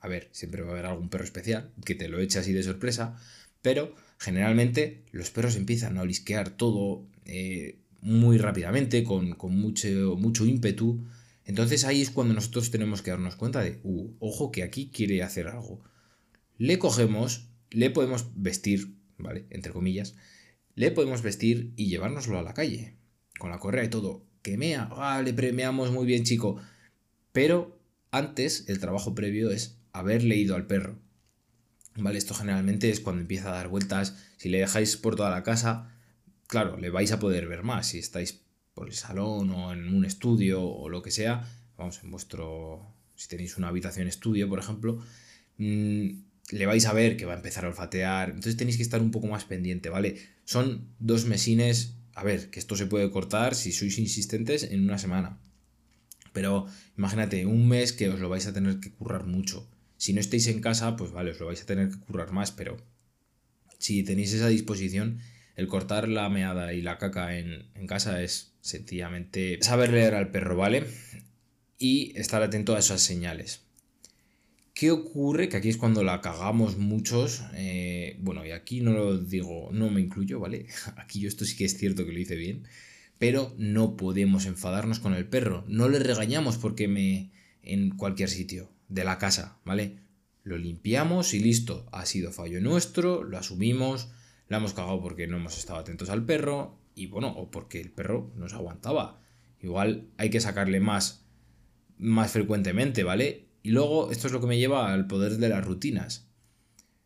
a 0.00 0.08
ver, 0.08 0.28
siempre 0.32 0.62
va 0.62 0.70
a 0.70 0.72
haber 0.72 0.86
algún 0.86 1.10
perro 1.10 1.24
especial 1.24 1.72
que 1.84 1.94
te 1.94 2.08
lo 2.08 2.18
eche 2.18 2.38
así 2.38 2.52
de 2.52 2.62
sorpresa, 2.62 3.16
pero 3.62 3.94
generalmente 4.18 5.04
los 5.12 5.30
perros 5.30 5.56
empiezan 5.56 5.98
a 5.98 6.02
olisquear 6.02 6.50
todo 6.50 7.06
eh, 7.26 7.78
muy 8.00 8.38
rápidamente, 8.38 9.04
con, 9.04 9.36
mucho, 9.50 10.16
mucho 10.16 10.46
ímpetu. 10.46 11.06
Entonces 11.50 11.84
ahí 11.84 12.00
es 12.00 12.10
cuando 12.10 12.32
nosotros 12.32 12.70
tenemos 12.70 13.02
que 13.02 13.10
darnos 13.10 13.34
cuenta 13.34 13.60
de, 13.60 13.80
uh, 13.82 14.14
ojo 14.20 14.52
que 14.52 14.62
aquí 14.62 14.88
quiere 14.94 15.24
hacer 15.24 15.48
algo. 15.48 15.82
Le 16.58 16.78
cogemos, 16.78 17.48
le 17.70 17.90
podemos 17.90 18.26
vestir, 18.36 18.94
¿vale? 19.18 19.46
Entre 19.50 19.72
comillas, 19.72 20.14
le 20.76 20.92
podemos 20.92 21.22
vestir 21.22 21.72
y 21.74 21.88
llevárnoslo 21.88 22.38
a 22.38 22.44
la 22.44 22.54
calle, 22.54 22.94
con 23.36 23.50
la 23.50 23.58
correa 23.58 23.82
y 23.82 23.88
todo. 23.88 24.24
Que 24.42 24.56
mea, 24.56 24.90
ah, 24.92 25.22
le 25.22 25.34
premiamos 25.34 25.90
muy 25.90 26.06
bien, 26.06 26.22
chico. 26.22 26.62
Pero 27.32 27.82
antes, 28.12 28.68
el 28.68 28.78
trabajo 28.78 29.16
previo 29.16 29.50
es 29.50 29.80
haber 29.92 30.22
leído 30.22 30.54
al 30.54 30.68
perro. 30.68 31.00
¿Vale? 31.96 32.18
Esto 32.18 32.34
generalmente 32.34 32.90
es 32.90 33.00
cuando 33.00 33.22
empieza 33.22 33.48
a 33.48 33.56
dar 33.56 33.66
vueltas. 33.66 34.16
Si 34.36 34.50
le 34.50 34.60
dejáis 34.60 34.96
por 34.96 35.16
toda 35.16 35.30
la 35.30 35.42
casa, 35.42 35.96
claro, 36.46 36.76
le 36.76 36.90
vais 36.90 37.10
a 37.10 37.18
poder 37.18 37.48
ver 37.48 37.64
más. 37.64 37.88
Si 37.88 37.98
estáis 37.98 38.39
por 38.80 38.88
el 38.88 38.94
salón 38.94 39.50
o 39.50 39.74
en 39.74 39.94
un 39.94 40.06
estudio 40.06 40.64
o 40.64 40.88
lo 40.88 41.02
que 41.02 41.10
sea, 41.10 41.46
vamos, 41.76 42.00
en 42.02 42.10
vuestro. 42.10 42.80
Si 43.14 43.28
tenéis 43.28 43.58
una 43.58 43.68
habitación 43.68 44.08
estudio, 44.08 44.48
por 44.48 44.58
ejemplo, 44.58 45.04
mm, 45.58 46.08
le 46.52 46.64
vais 46.64 46.86
a 46.86 46.94
ver 46.94 47.18
que 47.18 47.26
va 47.26 47.34
a 47.34 47.36
empezar 47.36 47.66
a 47.66 47.68
olfatear. 47.68 48.30
Entonces 48.30 48.56
tenéis 48.56 48.78
que 48.78 48.82
estar 48.82 49.02
un 49.02 49.10
poco 49.10 49.26
más 49.26 49.44
pendiente, 49.44 49.90
¿vale? 49.90 50.16
Son 50.46 50.88
dos 50.98 51.26
mesines. 51.26 51.96
A 52.14 52.24
ver, 52.24 52.48
que 52.48 52.58
esto 52.58 52.74
se 52.74 52.86
puede 52.86 53.10
cortar 53.10 53.54
si 53.54 53.70
sois 53.70 53.98
insistentes 53.98 54.62
en 54.62 54.82
una 54.82 54.96
semana. 54.96 55.38
Pero 56.32 56.66
imagínate, 56.96 57.44
un 57.44 57.68
mes 57.68 57.92
que 57.92 58.08
os 58.08 58.18
lo 58.18 58.30
vais 58.30 58.46
a 58.46 58.54
tener 58.54 58.80
que 58.80 58.92
currar 58.92 59.26
mucho. 59.26 59.68
Si 59.98 60.14
no 60.14 60.20
estáis 60.20 60.46
en 60.46 60.62
casa, 60.62 60.96
pues 60.96 61.12
vale, 61.12 61.32
os 61.32 61.38
lo 61.38 61.48
vais 61.48 61.60
a 61.60 61.66
tener 61.66 61.90
que 61.90 61.98
currar 61.98 62.32
más, 62.32 62.50
pero 62.50 62.78
si 63.78 64.02
tenéis 64.04 64.32
esa 64.32 64.48
disposición, 64.48 65.18
el 65.60 65.68
cortar 65.68 66.08
la 66.08 66.28
meada 66.30 66.72
y 66.72 66.80
la 66.80 66.96
caca 66.96 67.36
en, 67.36 67.68
casa 67.86 68.22
es 68.22 68.54
sencillamente 68.62 69.58
saber 69.60 69.92
leer 69.92 70.14
al 70.14 70.30
perro, 70.30 70.56
¿vale? 70.56 70.86
Y 71.78 72.18
estar 72.18 72.42
atento 72.42 72.74
a 72.74 72.78
esas 72.78 73.02
señales. 73.02 73.60
¿Qué 74.72 74.90
ocurre? 74.90 75.50
Que 75.50 75.58
aquí 75.58 75.68
es 75.68 75.76
cuando 75.76 76.02
la 76.02 76.22
cagamos 76.22 76.78
muchos. 76.78 77.42
Eh, 77.52 78.16
bueno, 78.20 78.46
y 78.46 78.52
aquí 78.52 78.80
no 78.80 78.92
lo 78.92 79.18
digo, 79.18 79.68
no 79.70 79.90
me 79.90 80.00
incluyo, 80.00 80.40
¿vale? 80.40 80.66
Aquí 80.96 81.20
yo 81.20 81.28
esto 81.28 81.44
sí 81.44 81.56
que 81.56 81.66
es 81.66 81.76
cierto 81.76 82.06
que 82.06 82.12
lo 82.12 82.18
hice 82.18 82.36
bien. 82.36 82.64
Pero 83.18 83.54
no 83.58 83.98
podemos 83.98 84.46
enfadarnos 84.46 84.98
con 84.98 85.12
el 85.12 85.26
perro. 85.26 85.64
No 85.68 85.90
le 85.90 85.98
regañamos 85.98 86.56
porque 86.56 86.88
me. 86.88 87.32
en 87.62 87.90
cualquier 87.90 88.30
sitio 88.30 88.70
de 88.88 89.04
la 89.04 89.18
casa, 89.18 89.58
¿vale? 89.66 89.98
Lo 90.42 90.56
limpiamos 90.56 91.34
y 91.34 91.40
listo. 91.40 91.86
Ha 91.92 92.06
sido 92.06 92.32
fallo 92.32 92.62
nuestro, 92.62 93.24
lo 93.24 93.36
asumimos, 93.36 94.08
la 94.50 94.56
hemos 94.56 94.74
cagado 94.74 95.00
porque 95.00 95.28
no 95.28 95.36
hemos 95.36 95.56
estado 95.56 95.78
atentos 95.78 96.10
al 96.10 96.26
perro 96.26 96.76
y 96.96 97.06
bueno, 97.06 97.28
o 97.28 97.50
porque 97.52 97.80
el 97.80 97.92
perro 97.92 98.32
nos 98.34 98.52
aguantaba. 98.52 99.22
Igual 99.60 100.08
hay 100.18 100.28
que 100.28 100.40
sacarle 100.40 100.80
más, 100.80 101.24
más 101.96 102.32
frecuentemente, 102.32 103.04
¿vale? 103.04 103.46
Y 103.62 103.70
luego 103.70 104.10
esto 104.10 104.26
es 104.26 104.32
lo 104.32 104.40
que 104.40 104.48
me 104.48 104.58
lleva 104.58 104.92
al 104.92 105.06
poder 105.06 105.36
de 105.36 105.48
las 105.48 105.64
rutinas. 105.64 106.28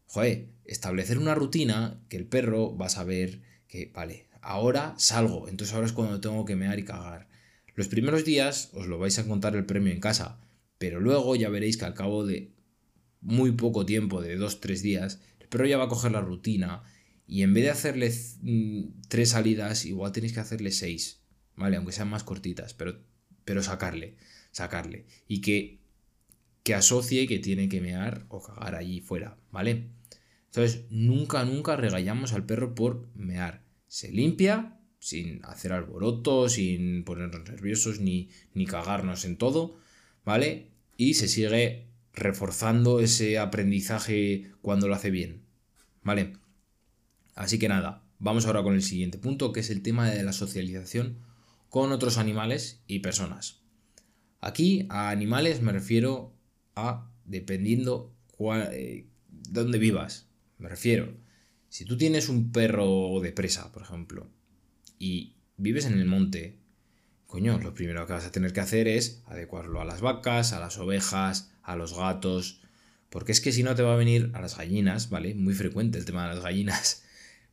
Joder, 0.06 0.48
establecer 0.64 1.18
una 1.18 1.34
rutina 1.34 2.00
que 2.08 2.16
el 2.16 2.26
perro 2.26 2.78
va 2.78 2.86
a 2.86 2.90
saber 2.90 3.42
que, 3.68 3.92
vale, 3.94 4.26
ahora 4.40 4.94
salgo, 4.96 5.46
entonces 5.46 5.74
ahora 5.74 5.86
es 5.86 5.92
cuando 5.92 6.20
tengo 6.20 6.46
que 6.46 6.56
mear 6.56 6.78
y 6.78 6.84
cagar. 6.84 7.28
Los 7.74 7.88
primeros 7.88 8.24
días 8.24 8.70
os 8.72 8.86
lo 8.86 8.98
vais 8.98 9.18
a 9.18 9.28
contar 9.28 9.54
el 9.54 9.66
premio 9.66 9.92
en 9.92 10.00
casa, 10.00 10.40
pero 10.78 10.98
luego 10.98 11.36
ya 11.36 11.50
veréis 11.50 11.76
que 11.76 11.84
al 11.84 11.94
cabo 11.94 12.24
de 12.24 12.54
muy 13.20 13.52
poco 13.52 13.84
tiempo, 13.84 14.22
de 14.22 14.36
dos, 14.36 14.60
tres 14.60 14.80
días, 14.80 15.20
el 15.40 15.48
perro 15.48 15.66
ya 15.66 15.76
va 15.76 15.84
a 15.84 15.88
coger 15.88 16.12
la 16.12 16.22
rutina 16.22 16.84
y 17.26 17.43
en 17.43 17.54
vez 17.54 17.64
de 17.64 17.71
hacerle 17.71 18.12
mm, 18.43 19.02
tres 19.09 19.31
salidas, 19.31 19.87
igual 19.87 20.12
tenéis 20.12 20.33
que 20.33 20.40
hacerle 20.40 20.71
seis, 20.71 21.21
¿vale? 21.57 21.76
Aunque 21.76 21.93
sean 21.93 22.11
más 22.11 22.25
cortitas, 22.25 22.75
pero, 22.75 23.00
pero 23.45 23.62
sacarle, 23.62 24.16
sacarle. 24.50 25.07
Y 25.26 25.40
que, 25.40 25.78
que 26.62 26.75
asocie 26.75 27.26
que 27.26 27.38
tiene 27.38 27.69
que 27.69 27.81
mear 27.81 28.26
o 28.28 28.43
cagar 28.43 28.75
allí 28.75 29.00
fuera, 29.00 29.38
¿vale? 29.50 29.88
Entonces, 30.47 30.85
nunca, 30.90 31.45
nunca 31.45 31.76
regañamos 31.76 32.33
al 32.33 32.47
perro 32.47 32.75
por 32.75 33.09
mear. 33.14 33.62
Se 33.88 34.11
limpia, 34.12 34.78
sin 35.00 35.45
hacer 35.45 35.73
alboroto, 35.73 36.49
sin 36.49 37.04
ponernos 37.04 37.49
nerviosos, 37.49 38.00
ni, 38.00 38.31
ni 38.52 38.66
cagarnos 38.66 39.25
en 39.25 39.37
todo, 39.37 39.78
¿vale? 40.25 40.69
Y 40.97 41.14
se 41.14 41.28
sigue 41.28 41.87
reforzando 42.12 43.00
ese 43.00 43.38
aprendizaje 43.38 44.52
cuando 44.62 44.88
lo 44.88 44.95
hace 44.95 45.11
bien, 45.11 45.43
¿vale? 46.02 46.35
Así 47.34 47.58
que 47.58 47.68
nada, 47.68 48.04
vamos 48.18 48.46
ahora 48.46 48.62
con 48.62 48.74
el 48.74 48.82
siguiente 48.82 49.18
punto, 49.18 49.52
que 49.52 49.60
es 49.60 49.70
el 49.70 49.82
tema 49.82 50.10
de 50.10 50.22
la 50.22 50.32
socialización 50.32 51.18
con 51.68 51.92
otros 51.92 52.18
animales 52.18 52.82
y 52.86 53.00
personas. 53.00 53.60
Aquí 54.40 54.86
a 54.90 55.10
animales 55.10 55.62
me 55.62 55.72
refiero 55.72 56.32
a 56.76 57.10
dependiendo 57.24 58.14
eh, 58.70 59.08
dónde 59.28 59.78
vivas. 59.78 60.28
Me 60.58 60.68
refiero, 60.68 61.16
si 61.68 61.84
tú 61.84 61.96
tienes 61.96 62.28
un 62.28 62.52
perro 62.52 63.18
de 63.20 63.32
presa, 63.32 63.72
por 63.72 63.82
ejemplo, 63.82 64.30
y 64.98 65.36
vives 65.56 65.86
en 65.86 65.98
el 65.98 66.06
monte, 66.06 66.58
coño, 67.26 67.58
lo 67.58 67.74
primero 67.74 68.06
que 68.06 68.12
vas 68.12 68.26
a 68.26 68.32
tener 68.32 68.52
que 68.52 68.60
hacer 68.60 68.86
es 68.86 69.22
adecuarlo 69.26 69.80
a 69.80 69.84
las 69.84 70.00
vacas, 70.00 70.52
a 70.52 70.60
las 70.60 70.78
ovejas, 70.78 71.52
a 71.62 71.74
los 71.74 71.96
gatos, 71.96 72.60
porque 73.10 73.32
es 73.32 73.40
que 73.40 73.52
si 73.52 73.62
no 73.62 73.74
te 73.74 73.82
va 73.82 73.94
a 73.94 73.96
venir 73.96 74.30
a 74.34 74.40
las 74.40 74.56
gallinas, 74.56 75.10
¿vale? 75.10 75.34
Muy 75.34 75.54
frecuente 75.54 75.98
el 75.98 76.04
tema 76.04 76.28
de 76.28 76.34
las 76.34 76.44
gallinas. 76.44 77.03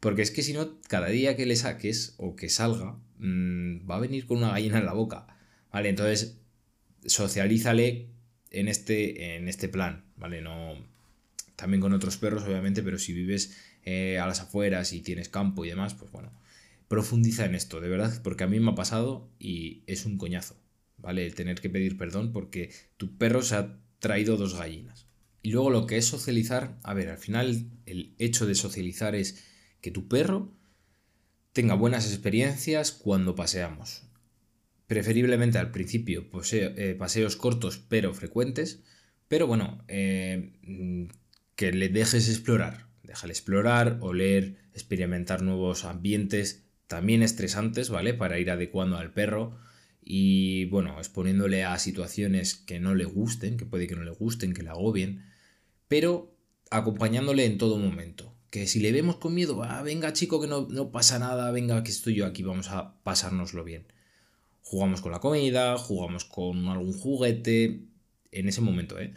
Porque 0.01 0.24
es 0.24 0.31
que 0.31 0.41
si 0.41 0.51
no, 0.51 0.81
cada 0.89 1.08
día 1.08 1.38
que 1.38 1.46
le 1.46 1.55
saques 1.55 2.15
o 2.17 2.36
que 2.36 2.50
salga, 2.50 2.98
mm, 3.20 3.89
va 3.89 3.96
a 3.96 4.00
venir 4.00 4.25
con 4.25 4.39
una 4.39 4.50
gallina 4.50 4.79
en 4.79 4.86
la 4.86 4.93
boca. 4.93 5.27
¿Vale? 5.72 5.89
Entonces, 5.89 6.39
socialízale 7.05 8.10
en 8.50 8.67
este, 8.67 9.36
en 9.36 9.48
este 9.48 9.70
plan, 9.70 10.03
¿vale? 10.17 10.41
No. 10.41 10.74
También 11.55 11.81
con 11.81 11.93
otros 11.93 12.17
perros, 12.17 12.43
obviamente, 12.43 12.81
pero 12.81 12.98
si 12.98 13.13
vives 13.13 13.55
eh, 13.84 14.17
a 14.20 14.25
las 14.25 14.41
afueras 14.41 14.91
y 14.91 15.01
tienes 15.01 15.29
campo 15.29 15.63
y 15.63 15.70
demás, 15.70 15.93
pues 15.93 16.12
bueno. 16.12 16.31
Profundiza 16.88 17.46
en 17.46 17.53
esto, 17.53 17.79
de 17.79 17.88
verdad, 17.88 18.22
porque 18.24 18.43
a 18.43 18.48
mí 18.48 18.60
me 18.60 18.72
ha 18.72 18.75
pasado 18.75 19.29
y 19.39 19.84
es 19.86 20.05
un 20.08 20.17
coñazo, 20.17 20.60
¿vale? 20.98 21.27
El 21.27 21.36
tener 21.36 21.62
que 21.62 21.70
pedir 21.70 21.96
perdón 21.96 22.34
porque 22.34 22.72
tu 22.98 23.17
perro 23.17 23.43
se 23.43 23.55
ha 23.55 23.77
traído 24.00 24.36
dos 24.36 24.58
gallinas. 24.58 25.05
Y 25.43 25.51
luego 25.51 25.70
lo 25.70 25.86
que 25.86 25.98
es 25.98 26.05
socializar, 26.05 26.79
a 26.81 26.93
ver, 26.96 27.10
al 27.10 27.17
final 27.20 27.70
el 27.86 28.15
hecho 28.17 28.48
de 28.48 28.55
socializar 28.55 29.15
es 29.15 29.50
que 29.81 29.91
tu 29.91 30.07
perro 30.07 30.53
tenga 31.53 31.73
buenas 31.73 32.07
experiencias 32.07 32.91
cuando 32.91 33.35
paseamos. 33.35 34.03
Preferiblemente 34.88 35.57
al 35.57 35.71
principio 35.71 36.27
eh, 36.51 36.95
paseos 36.97 37.35
cortos 37.35 37.77
pero 37.89 38.13
frecuentes, 38.13 38.83
pero 39.27 39.47
bueno, 39.47 39.83
eh, 39.88 40.53
que 41.55 41.71
le 41.71 41.89
dejes 41.89 42.29
explorar. 42.29 42.88
Déjale 43.03 43.33
explorar, 43.33 43.97
oler, 44.01 44.57
experimentar 44.73 45.41
nuevos 45.41 45.85
ambientes, 45.85 46.63
también 46.88 47.23
estresantes, 47.23 47.89
¿vale? 47.89 48.13
Para 48.13 48.39
ir 48.39 48.51
adecuando 48.51 48.97
al 48.97 49.13
perro 49.13 49.57
y 50.03 50.65
bueno, 50.65 50.97
exponiéndole 50.97 51.63
a 51.63 51.77
situaciones 51.79 52.55
que 52.55 52.79
no 52.79 52.95
le 52.95 53.05
gusten, 53.05 53.57
que 53.57 53.65
puede 53.65 53.88
que 53.88 53.95
no 53.95 54.03
le 54.03 54.11
gusten, 54.11 54.53
que 54.53 54.63
le 54.63 54.69
agobien, 54.69 55.23
pero 55.88 56.35
acompañándole 56.69 57.45
en 57.45 57.57
todo 57.57 57.77
momento. 57.77 58.35
Que 58.51 58.67
si 58.67 58.79
le 58.79 58.91
vemos 58.91 59.15
con 59.15 59.34
miedo, 59.34 59.63
ah, 59.63 59.81
venga 59.81 60.13
chico, 60.13 60.39
que 60.39 60.48
no, 60.48 60.67
no 60.70 60.91
pasa 60.91 61.17
nada, 61.17 61.50
venga, 61.50 61.81
que 61.84 61.89
estoy 61.89 62.13
yo 62.13 62.27
aquí, 62.27 62.43
vamos 62.43 62.70
a 62.70 63.01
pasárnoslo 63.01 63.63
bien. 63.63 63.88
Jugamos 64.62 65.01
con 65.01 65.12
la 65.12 65.20
comida, 65.20 65.77
jugamos 65.79 66.25
con 66.25 66.67
algún 66.67 66.93
juguete, 66.93 67.88
en 68.31 68.48
ese 68.48 68.62
momento, 68.62 69.00
¿eh? 69.00 69.13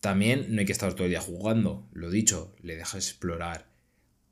También 0.00 0.46
no 0.50 0.60
hay 0.60 0.66
que 0.66 0.72
estar 0.72 0.92
todo 0.94 1.04
el 1.04 1.10
día 1.10 1.20
jugando, 1.20 1.88
lo 1.92 2.10
dicho, 2.10 2.54
le 2.60 2.76
dejas 2.76 3.08
explorar. 3.08 3.70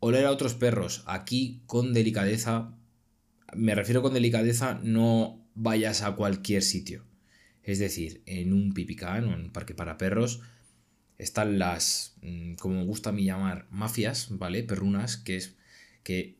Oler 0.01 0.27
a 0.27 0.31
otros 0.31 0.55
perros, 0.55 1.03
aquí 1.07 1.63
con 1.67 1.95
delicadeza, 1.95 2.75
me 3.55 3.75
refiero 3.75 4.03
con 4.03 4.15
delicadeza, 4.15 4.81
no 4.83 5.47
vayas 5.55 6.03
a 6.03 6.13
cualquier 6.15 6.63
sitio. 6.63 7.05
Es 7.63 7.79
decir, 7.79 8.23
en 8.27 8.53
un 8.53 8.73
pipicán 8.75 9.29
o 9.29 9.35
en 9.35 9.41
un 9.41 9.53
parque 9.53 9.75
para 9.75 9.97
perros, 9.97 10.41
están 11.23 11.59
las, 11.59 12.17
mm, 12.23 12.55
como 12.55 12.77
me 12.81 12.85
gusta 12.85 13.11
a 13.11 13.13
mí 13.13 13.25
llamar, 13.25 13.67
mafias, 13.71 14.29
¿vale? 14.31 14.63
Perrunas, 14.63 15.17
que 15.17 15.37
es 15.37 15.57
que 16.03 16.37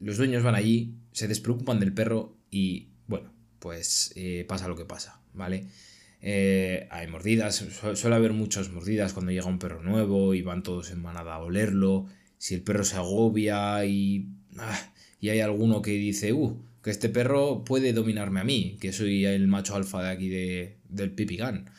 los 0.00 0.16
dueños 0.16 0.42
van 0.42 0.54
allí, 0.54 0.94
se 1.12 1.28
despreocupan 1.28 1.78
del 1.78 1.92
perro 1.92 2.36
y, 2.50 2.88
bueno, 3.06 3.32
pues 3.60 4.12
eh, 4.16 4.44
pasa 4.48 4.68
lo 4.68 4.76
que 4.76 4.84
pasa, 4.84 5.20
¿vale? 5.32 5.66
Eh, 6.22 6.88
hay 6.90 7.06
mordidas, 7.06 7.64
suele 7.94 8.16
haber 8.16 8.32
muchas 8.32 8.70
mordidas 8.70 9.12
cuando 9.12 9.32
llega 9.32 9.46
un 9.46 9.58
perro 9.58 9.82
nuevo 9.82 10.34
y 10.34 10.42
van 10.42 10.62
todos 10.62 10.90
en 10.90 11.00
manada 11.00 11.34
a 11.34 11.38
olerlo. 11.38 12.06
Si 12.36 12.54
el 12.54 12.62
perro 12.62 12.84
se 12.84 12.96
agobia 12.96 13.84
y, 13.84 14.28
ah, 14.58 14.92
y 15.20 15.28
hay 15.28 15.40
alguno 15.40 15.82
que 15.82 15.92
dice, 15.92 16.32
uh, 16.32 16.60
que 16.82 16.90
este 16.90 17.10
perro 17.10 17.64
puede 17.64 17.92
dominarme 17.92 18.40
a 18.40 18.44
mí, 18.44 18.76
que 18.80 18.92
soy 18.92 19.24
el 19.24 19.46
macho 19.48 19.76
alfa 19.76 20.02
de 20.02 20.10
aquí 20.10 20.28
de, 20.28 20.78
del 20.88 21.12
pipigán 21.12 21.70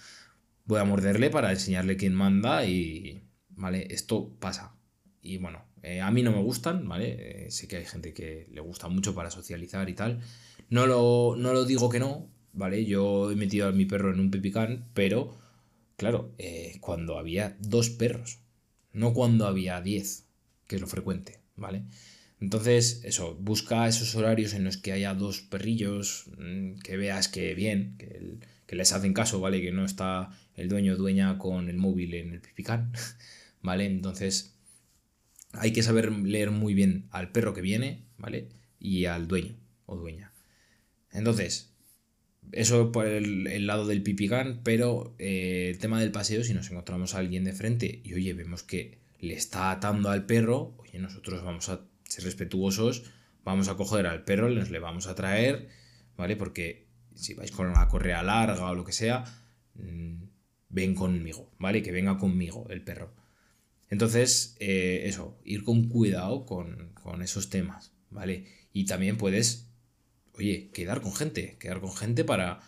voy 0.72 0.86
morderle 0.86 1.30
para 1.30 1.52
enseñarle 1.52 1.98
quién 1.98 2.16
manda 2.16 2.66
y, 2.66 3.22
¿vale? 3.50 3.88
Esto 3.90 4.34
pasa. 4.40 4.74
Y 5.22 5.38
bueno, 5.38 5.66
eh, 5.84 6.00
a 6.00 6.10
mí 6.12 6.24
no 6.24 6.32
me 6.32 6.42
gustan, 6.42 6.88
¿vale? 6.88 7.46
Eh, 7.46 7.52
sé 7.52 7.68
que 7.68 7.78
hay 7.78 7.86
gente 7.86 8.14
que 8.14 8.48
le 8.50 8.62
gusta 8.62 8.88
mucho 8.88 9.14
para 9.14 9.30
socializar 9.30 9.90
y 9.90 9.94
tal. 9.94 10.22
No 10.70 10.88
lo, 10.88 11.36
no 11.38 11.52
lo 11.52 11.66
digo 11.66 11.90
que 11.90 12.00
no, 12.00 12.30
¿vale? 12.54 12.86
Yo 12.86 13.32
he 13.32 13.36
metido 13.36 13.68
a 13.68 13.74
mi 13.74 13.86
perro 13.86 14.14
en 14.14 14.22
un 14.22 14.32
pipicán, 14.32 14.88
pero, 14.94 15.36
claro, 15.98 16.34
eh, 16.38 16.78
cuando 16.80 17.18
había 17.18 17.58
dos 17.60 17.90
perros, 17.90 18.40
no 18.94 19.14
cuando 19.14 19.48
había 19.48 19.82
diez, 19.82 20.28
que 20.68 20.76
es 20.78 20.82
lo 20.82 20.88
frecuente, 20.88 21.40
¿vale? 21.58 21.84
Entonces, 22.40 23.02
eso, 23.04 23.36
busca 23.36 23.88
esos 23.90 24.16
horarios 24.16 24.54
en 24.54 24.64
los 24.64 24.78
que 24.78 24.94
haya 24.94 25.14
dos 25.14 25.42
perrillos, 25.42 26.26
mm, 26.38 26.80
que 26.80 26.96
veas 26.98 27.28
que 27.28 27.54
bien, 27.56 27.98
que, 27.98 28.40
que 28.72 28.78
les 28.78 28.94
hacen 28.94 29.14
caso, 29.14 29.42
¿vale? 29.42 29.60
Que 29.60 29.74
no 29.74 29.84
está 29.84 30.30
el 30.56 30.70
dueño 30.70 30.96
dueña 30.96 31.38
con 31.38 31.68
el 31.68 31.76
móvil 31.76 32.14
en 32.14 32.32
el 32.32 32.40
pipicán, 32.40 32.94
¿vale? 33.62 33.84
Entonces 33.84 34.56
hay 35.52 35.74
que 35.74 35.84
saber 35.84 36.10
leer 36.10 36.52
muy 36.52 36.74
bien 36.74 37.10
al 37.12 37.34
perro 37.34 37.54
que 37.54 37.60
viene, 37.60 38.06
¿vale? 38.18 38.48
Y 38.80 39.08
al 39.08 39.28
dueño 39.28 39.58
o 39.88 39.98
dueña. 39.98 40.32
Entonces, 41.12 41.74
eso 42.54 42.94
por 42.94 43.08
el, 43.08 43.68
lado 43.68 43.86
del 43.86 44.04
pipicán, 44.04 44.62
pero 44.64 45.18
eh, 45.20 45.72
el 45.72 45.78
tema 45.78 46.00
del 46.00 46.14
paseo, 46.14 46.42
si 46.46 46.54
nos 46.54 46.72
encontramos 46.72 47.14
a 47.14 47.18
alguien 47.18 47.44
de 47.44 47.52
frente 47.52 48.00
y 48.06 48.14
oye, 48.14 48.34
vemos 48.34 48.64
que 48.64 49.00
le 49.20 49.34
está 49.34 49.72
atando 49.72 50.10
al 50.10 50.26
perro, 50.26 50.78
oye, 50.78 50.98
nosotros 50.98 51.44
vamos 51.44 51.68
a 51.68 51.82
ser 52.06 52.24
respetuosos, 52.24 53.04
vamos 53.44 53.68
a 53.68 53.76
coger 53.76 54.08
al 54.08 54.24
perro, 54.24 54.48
les 54.48 54.72
le 54.72 54.80
vamos 54.80 55.08
a 55.08 55.16
traer, 55.16 55.68
¿vale? 56.16 56.38
Porque 56.38 56.90
si 57.16 57.34
vais 57.34 57.52
con 57.52 57.68
una 57.68 57.88
correa 57.88 58.24
larga 58.24 58.70
o 58.70 58.76
lo 58.76 58.86
que 58.86 58.92
sea, 58.92 59.24
mm, 59.76 60.24
ven 60.70 60.96
conmigo, 60.96 61.52
¿vale? 61.60 61.82
Que 61.82 61.92
venga 61.92 62.18
conmigo 62.18 62.68
el 62.70 62.84
perro. 62.84 63.14
Entonces, 63.90 64.56
eh, 64.60 65.04
eso, 65.06 65.38
ir 65.44 65.64
con 65.64 65.90
cuidado 65.90 66.46
con, 66.46 66.92
esos 67.22 67.50
temas, 67.50 67.92
¿vale? 68.10 68.46
Y 68.74 68.86
también 68.86 69.18
puedes, 69.18 69.68
oye, 70.34 70.70
quedar 70.74 71.02
con 71.02 71.14
gente, 71.14 71.58
quedar 71.60 71.82
con 71.82 71.94
gente 71.94 72.24
para 72.24 72.62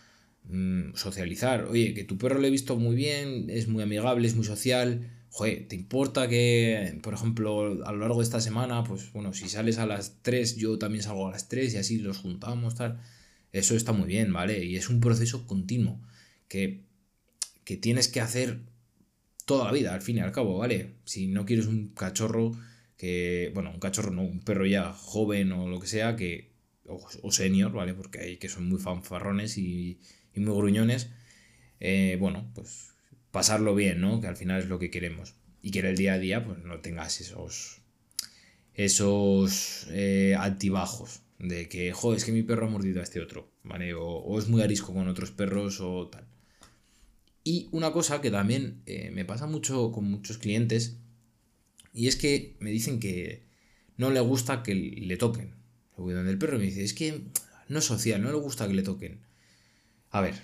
mm, 0.44 0.96
socializar. 0.96 1.66
Oye, 1.66 1.94
que 1.94 2.04
tu 2.04 2.18
perro 2.18 2.40
le 2.40 2.50
he 2.50 2.52
visto 2.52 2.76
muy 2.76 2.96
bien, 2.96 3.50
es 3.50 3.68
muy 3.70 3.84
amigable, 3.84 4.28
es 4.28 4.36
muy 4.36 4.44
social. 4.44 5.10
Joder, 5.30 5.68
¿te 5.68 5.76
importa 5.76 6.28
que, 6.28 7.00
por 7.02 7.14
ejemplo, 7.14 7.86
a 7.86 7.92
lo 7.94 8.00
largo 8.00 8.18
de 8.18 8.24
esta 8.24 8.42
semana, 8.42 8.84
pues 8.84 9.12
bueno, 9.14 9.34
si 9.34 9.48
sales 9.48 9.78
a 9.78 9.86
las 9.86 10.22
3, 10.24 10.58
yo 10.58 10.78
también 10.78 11.04
salgo 11.04 11.28
a 11.30 11.32
las 11.32 11.48
3 11.48 11.74
y 11.74 11.78
así 11.78 11.98
los 12.00 12.18
juntamos, 12.18 12.76
tal? 12.76 13.00
Eso 13.54 13.76
está 13.76 13.94
muy 13.94 14.08
bien, 14.08 14.34
¿vale? 14.34 14.66
Y 14.66 14.76
es 14.76 14.90
un 14.90 15.00
proceso 15.00 15.48
continuo 15.48 16.02
que 16.50 16.84
que 17.64 17.78
tienes 17.78 18.08
que 18.08 18.22
hacer 18.22 18.60
toda 19.46 19.66
la 19.66 19.72
vida, 19.72 19.94
al 19.94 20.02
fin 20.02 20.18
y 20.18 20.20
al 20.22 20.32
cabo, 20.32 20.58
¿vale? 20.58 20.96
Si 21.06 21.28
no 21.28 21.46
quieres 21.46 21.68
un 21.68 21.90
cachorro 21.90 22.52
que, 22.98 23.52
bueno, 23.54 23.72
un 23.72 23.80
cachorro 23.80 24.12
no, 24.12 24.22
un 24.24 24.40
perro 24.42 24.66
ya 24.66 24.94
joven 24.94 25.52
o 25.52 25.68
lo 25.68 25.80
que 25.80 25.88
sea, 25.88 26.16
que, 26.16 26.52
o, 26.86 27.32
senior, 27.32 27.72
¿vale? 27.72 27.94
Porque 27.94 28.20
hay 28.20 28.38
que 28.38 28.50
son 28.50 28.68
muy 28.68 28.80
fanfarrones 28.80 29.58
y, 29.58 30.00
y 30.34 30.40
muy 30.40 30.56
gruñones, 30.56 31.10
eh, 31.80 32.18
bueno, 32.20 32.52
pues 32.54 32.94
pasarlo 33.32 33.76
bien, 33.76 34.02
¿no? 34.02 34.22
Que 34.22 34.28
al 34.28 34.38
final 34.38 34.62
es 34.62 34.68
lo 34.68 34.80
que 34.80 34.92
queremos. 34.92 35.36
Y 35.62 35.72
que 35.72 35.80
en 35.80 35.86
el 35.88 35.98
día 35.98 36.14
a 36.14 36.20
día, 36.20 36.46
pues 36.46 36.60
no 36.60 36.80
tengas 36.80 37.22
esos, 37.22 37.82
esos 38.74 39.88
eh, 39.92 40.36
altibajos 40.38 41.22
de 41.48 41.70
que, 41.70 41.92
joder, 41.94 42.18
es 42.18 42.26
que 42.26 42.32
mi 42.32 42.44
perro 42.44 42.68
ha 42.68 42.70
mordido 42.70 43.00
a 43.00 43.04
este 43.04 43.22
otro, 43.22 43.52
¿vale? 43.64 43.94
o 43.94 44.40
es 44.40 44.48
muy 44.48 44.62
arisco 44.62 44.94
con 44.94 45.08
otros 45.08 45.32
perros 45.32 45.80
o 45.82 46.08
tal. 46.08 46.26
Y 47.44 47.68
una 47.72 47.92
cosa 47.92 48.22
que 48.22 48.32
también 48.32 48.82
eh, 48.86 49.12
me 49.12 49.26
pasa 49.26 49.48
mucho 49.48 49.92
con 49.92 50.06
muchos 50.10 50.38
clientes, 50.38 50.98
Y 51.94 52.08
es 52.08 52.16
que 52.16 52.56
me 52.60 52.72
dicen 52.72 53.00
que 53.00 53.44
no 53.98 54.10
le 54.10 54.20
gusta 54.20 54.64
que 54.64 54.74
le 54.74 55.18
toquen. 55.18 55.54
Voy 55.98 56.14
donde 56.14 56.32
el 56.32 56.40
perro 56.40 56.58
me 56.58 56.66
dice, 56.66 56.84
es 56.84 56.94
que 56.94 57.22
no 57.70 57.80
es 57.80 57.86
social, 57.86 58.22
no 58.22 58.32
le 58.32 58.38
gusta 58.38 58.68
que 58.68 58.74
le 58.74 58.82
toquen. 58.82 59.20
A 60.10 60.22
ver, 60.22 60.36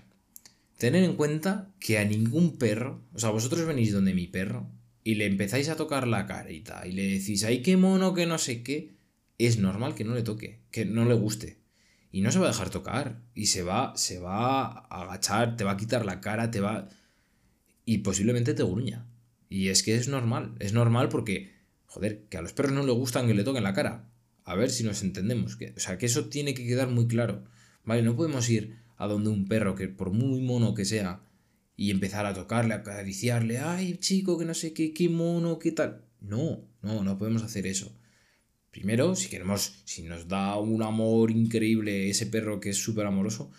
tener 0.78 1.04
en 1.04 1.16
cuenta 1.16 1.72
que 1.80 1.98
a 1.98 2.06
ningún 2.06 2.58
perro, 2.58 3.02
o 3.14 3.20
sea, 3.20 3.32
vosotros 3.32 3.66
venís 3.66 3.94
donde 3.94 4.14
mi 4.14 4.28
perro 4.28 4.70
y 5.04 5.16
le 5.16 5.26
empezáis 5.26 5.70
a 5.70 5.76
tocar 5.76 6.08
la 6.08 6.28
carita 6.28 6.86
y 6.86 6.92
le 6.92 7.04
decís, 7.08 7.44
ay, 7.44 7.64
qué 7.64 7.78
mono, 7.78 8.14
que 8.14 8.28
no 8.28 8.38
sé 8.38 8.62
qué, 8.62 8.92
es 9.40 9.58
normal 9.58 9.96
que 9.96 10.04
no 10.04 10.14
le 10.14 10.22
toque, 10.22 10.60
que 10.70 10.86
no 10.86 11.06
le 11.06 11.16
guste. 11.16 11.58
Y 12.12 12.22
no 12.22 12.32
se 12.32 12.40
va 12.40 12.46
a 12.46 12.52
dejar 12.52 12.70
tocar. 12.70 13.22
Y 13.34 13.48
se 13.48 13.64
va, 13.64 13.94
se 13.96 14.20
va 14.20 14.66
a 14.66 15.02
agachar, 15.04 15.56
te 15.56 15.64
va 15.64 15.72
a 15.72 15.78
quitar 15.78 16.06
la 16.06 16.22
cara, 16.22 16.52
te 16.52 16.60
va. 16.60 16.90
Y 17.86 18.00
posiblemente 18.00 18.54
te 18.54 18.64
gruña. 18.64 19.08
Y 19.48 19.70
es 19.70 19.82
que 19.82 19.96
es 19.96 20.08
normal. 20.08 20.56
Es 20.60 20.74
normal 20.74 21.10
porque, 21.10 21.54
joder, 21.86 22.26
que 22.30 22.38
a 22.38 22.42
los 22.42 22.54
perros 22.54 22.74
no 22.74 22.84
les 22.84 22.96
gustan 22.96 23.28
que 23.28 23.34
le 23.34 23.44
toquen 23.44 23.64
la 23.64 23.74
cara. 23.74 24.10
A 24.44 24.56
ver 24.56 24.70
si 24.70 24.84
nos 24.84 25.04
entendemos. 25.04 25.56
Que, 25.56 25.74
o 25.76 25.80
sea, 25.80 25.98
que 25.98 26.08
eso 26.08 26.26
tiene 26.26 26.54
que 26.54 26.66
quedar 26.66 26.90
muy 26.90 27.08
claro. 27.08 27.46
Vale, 27.86 28.02
no 28.02 28.16
podemos 28.16 28.50
ir 28.50 28.78
a 28.98 29.08
donde 29.08 29.30
un 29.30 29.48
perro, 29.48 29.76
que 29.76 29.88
por 29.88 30.12
muy 30.12 30.42
mono 30.42 30.74
que 30.74 30.84
sea, 30.84 31.22
y 31.78 31.92
empezar 31.92 32.26
a 32.26 32.34
tocarle, 32.34 32.74
a 32.74 32.78
acariciarle, 32.78 33.60
ay, 33.60 33.98
chico, 33.98 34.38
que 34.38 34.44
no 34.44 34.54
sé 34.54 34.74
qué, 34.74 34.94
qué 34.94 35.08
mono, 35.08 35.60
qué 35.60 35.72
tal. 35.72 36.04
No, 36.20 36.66
no, 36.82 37.04
no 37.06 37.18
podemos 37.18 37.42
hacer 37.44 37.66
eso. 37.66 37.96
Primero, 38.72 39.16
si 39.16 39.30
queremos, 39.30 39.82
si 39.86 40.04
nos 40.04 40.28
da 40.28 40.58
un 40.58 40.84
amor 40.84 41.32
increíble 41.32 42.10
ese 42.10 42.28
perro 42.28 42.60
que 42.60 42.70
es 42.70 42.78
súper 42.78 43.06
amoroso, 43.06 43.52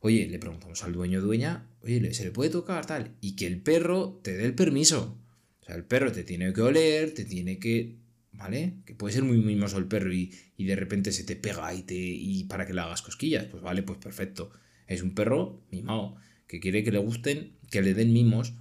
oye, 0.00 0.26
le 0.28 0.38
preguntamos 0.38 0.82
al 0.82 0.92
dueño 0.92 1.20
dueña, 1.20 1.68
oye, 1.82 2.12
¿se 2.14 2.24
le 2.24 2.30
puede 2.32 2.50
tocar 2.50 2.84
tal? 2.86 3.12
Y 3.20 3.36
que 3.36 3.46
el 3.46 3.60
perro 3.60 4.20
te 4.22 4.36
dé 4.36 4.44
el 4.44 4.54
permiso. 4.54 5.18
O 5.60 5.64
sea, 5.64 5.76
el 5.76 5.84
perro 5.84 6.12
te 6.12 6.24
tiene 6.24 6.52
que 6.52 6.62
oler, 6.62 7.14
te 7.14 7.24
tiene 7.24 7.58
que... 7.58 7.96
¿Vale? 8.32 8.74
Que 8.84 8.94
puede 8.94 9.14
ser 9.14 9.22
muy 9.22 9.38
mimoso 9.38 9.78
el 9.78 9.86
perro 9.86 10.12
y, 10.12 10.30
de 10.58 10.76
repente 10.76 11.10
se 11.10 11.24
te 11.24 11.36
pega 11.36 11.72
y, 11.72 11.82
te, 11.82 11.94
y 11.94 12.44
para 12.44 12.66
que 12.66 12.74
le 12.74 12.82
hagas 12.82 13.00
cosquillas. 13.00 13.46
Pues 13.46 13.62
vale, 13.62 13.82
pues 13.82 13.98
perfecto. 13.98 14.50
Es 14.86 15.02
un 15.02 15.14
perro 15.14 15.62
mimado, 15.70 16.16
que 16.46 16.60
quiere 16.60 16.84
que 16.84 16.92
le 16.92 16.98
gusten, 16.98 17.52
que 17.70 17.80
le 17.80 17.94
den 17.94 18.12
mimos. 18.12 18.52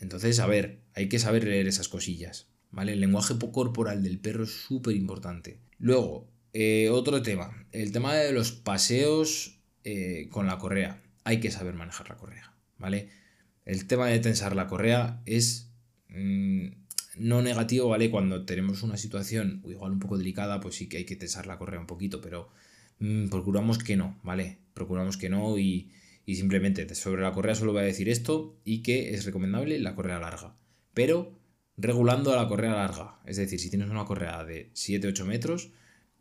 Entonces, 0.00 0.40
a 0.40 0.48
ver, 0.48 0.80
hay 0.94 1.08
que 1.08 1.20
saber 1.20 1.44
leer 1.44 1.68
esas 1.68 1.88
cosillas. 1.88 2.51
¿Vale? 2.72 2.92
El 2.92 3.00
lenguaje 3.00 3.34
corporal 3.52 4.02
del 4.02 4.18
perro 4.18 4.44
es 4.44 4.50
súper 4.50 4.96
importante. 4.96 5.60
Luego, 5.78 6.28
eh, 6.52 6.88
otro 6.90 7.22
tema, 7.22 7.66
el 7.70 7.92
tema 7.92 8.14
de 8.14 8.32
los 8.32 8.52
paseos 8.52 9.60
eh, 9.84 10.28
con 10.30 10.46
la 10.46 10.58
correa. 10.58 11.02
Hay 11.24 11.38
que 11.40 11.50
saber 11.50 11.74
manejar 11.74 12.08
la 12.08 12.16
correa, 12.16 12.54
¿vale? 12.78 13.10
El 13.64 13.86
tema 13.86 14.08
de 14.08 14.18
tensar 14.18 14.56
la 14.56 14.66
correa 14.66 15.22
es 15.24 15.70
mm, 16.08 16.66
no 17.18 17.42
negativo, 17.42 17.88
¿vale? 17.88 18.10
Cuando 18.10 18.44
tenemos 18.44 18.82
una 18.82 18.96
situación 18.96 19.62
igual 19.66 19.92
un 19.92 20.00
poco 20.00 20.18
delicada, 20.18 20.60
pues 20.60 20.74
sí 20.74 20.88
que 20.88 20.98
hay 20.98 21.04
que 21.04 21.16
tensar 21.16 21.46
la 21.46 21.58
correa 21.58 21.80
un 21.80 21.86
poquito, 21.86 22.20
pero 22.20 22.48
mm, 22.98 23.28
procuramos 23.28 23.78
que 23.78 23.96
no, 23.96 24.18
¿vale? 24.22 24.58
Procuramos 24.74 25.16
que 25.16 25.28
no 25.28 25.58
y, 25.58 25.92
y 26.26 26.36
simplemente 26.36 26.92
sobre 26.94 27.22
la 27.22 27.32
correa 27.32 27.54
solo 27.54 27.72
voy 27.72 27.82
a 27.82 27.84
decir 27.84 28.08
esto 28.08 28.56
y 28.64 28.82
que 28.82 29.14
es 29.14 29.24
recomendable 29.24 29.78
la 29.78 29.94
correa 29.94 30.18
larga. 30.18 30.56
Pero 30.94 31.41
regulando 31.76 32.34
la 32.34 32.48
correa 32.48 32.72
larga. 32.72 33.18
Es 33.26 33.36
decir, 33.36 33.60
si 33.60 33.70
tienes 33.70 33.90
una 33.90 34.04
correa 34.04 34.44
de 34.44 34.70
7-8 34.74 35.24
metros, 35.24 35.70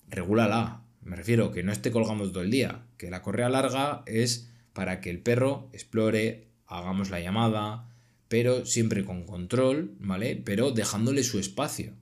regúlala. 0.07 0.83
Me 1.01 1.15
refiero 1.15 1.51
que 1.51 1.63
no 1.63 1.71
esté 1.71 1.91
colgando 1.91 2.29
todo 2.29 2.43
el 2.43 2.51
día. 2.51 2.85
Que 2.97 3.09
la 3.09 3.21
correa 3.21 3.49
larga 3.49 4.03
es 4.05 4.51
para 4.73 5.01
que 5.01 5.09
el 5.09 5.19
perro 5.19 5.69
explore, 5.73 6.47
hagamos 6.67 7.09
la 7.09 7.19
llamada, 7.19 7.89
pero 8.27 8.65
siempre 8.65 9.03
con 9.03 9.25
control, 9.25 9.95
¿vale? 9.99 10.41
Pero 10.43 10.71
dejándole 10.71 11.23
su 11.23 11.39
espacio. 11.39 11.93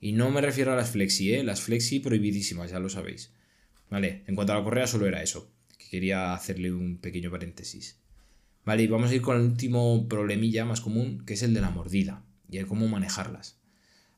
Y 0.00 0.12
no 0.12 0.30
me 0.30 0.40
refiero 0.40 0.72
a 0.72 0.76
las 0.76 0.90
flexi, 0.90 1.34
¿eh? 1.34 1.44
Las 1.44 1.60
flexi 1.60 2.00
prohibidísimas, 2.00 2.70
ya 2.70 2.80
lo 2.80 2.88
sabéis. 2.88 3.32
¿Vale? 3.90 4.24
En 4.26 4.34
cuanto 4.34 4.54
a 4.54 4.56
la 4.56 4.64
correa, 4.64 4.86
solo 4.86 5.06
era 5.06 5.22
eso. 5.22 5.52
Que 5.76 5.88
quería 5.90 6.32
hacerle 6.32 6.72
un 6.72 6.98
pequeño 6.98 7.30
paréntesis. 7.30 8.00
Vale, 8.64 8.84
y 8.84 8.86
vamos 8.86 9.10
a 9.10 9.14
ir 9.14 9.20
con 9.20 9.36
el 9.36 9.42
último 9.42 10.08
problemilla 10.08 10.64
más 10.64 10.80
común, 10.80 11.24
que 11.26 11.34
es 11.34 11.42
el 11.42 11.52
de 11.52 11.60
la 11.60 11.70
mordida 11.70 12.24
y 12.52 12.58
el 12.58 12.66
cómo 12.66 12.86
manejarlas. 12.86 13.58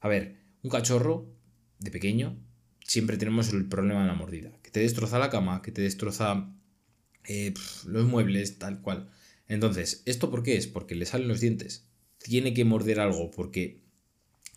A 0.00 0.08
ver, 0.08 0.36
un 0.62 0.70
cachorro 0.70 1.32
de 1.78 1.92
pequeño 1.92 2.36
siempre 2.84 3.16
tenemos 3.16 3.52
el 3.52 3.66
problema 3.68 4.02
de 4.02 4.08
la 4.08 4.14
mordida, 4.14 4.50
que 4.60 4.70
te 4.70 4.80
destroza 4.80 5.20
la 5.20 5.30
cama, 5.30 5.62
que 5.62 5.70
te 5.70 5.82
destroza 5.82 6.52
eh, 7.28 7.54
los 7.86 8.06
muebles, 8.06 8.58
tal 8.58 8.82
cual. 8.82 9.08
Entonces, 9.46 10.02
¿esto 10.04 10.30
por 10.30 10.42
qué 10.42 10.56
es? 10.56 10.66
Porque 10.66 10.96
le 10.96 11.06
salen 11.06 11.28
los 11.28 11.40
dientes. 11.40 11.86
Tiene 12.18 12.54
que 12.54 12.64
morder 12.64 12.98
algo 12.98 13.30
porque 13.30 13.82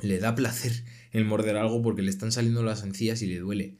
le 0.01 0.17
da 0.17 0.33
placer 0.35 0.83
el 1.11 1.25
morder 1.25 1.55
algo 1.55 1.83
porque 1.83 2.01
le 2.01 2.09
están 2.09 2.31
saliendo 2.31 2.63
las 2.63 2.83
encías 2.83 3.21
y 3.21 3.27
le 3.27 3.37
duele. 3.37 3.77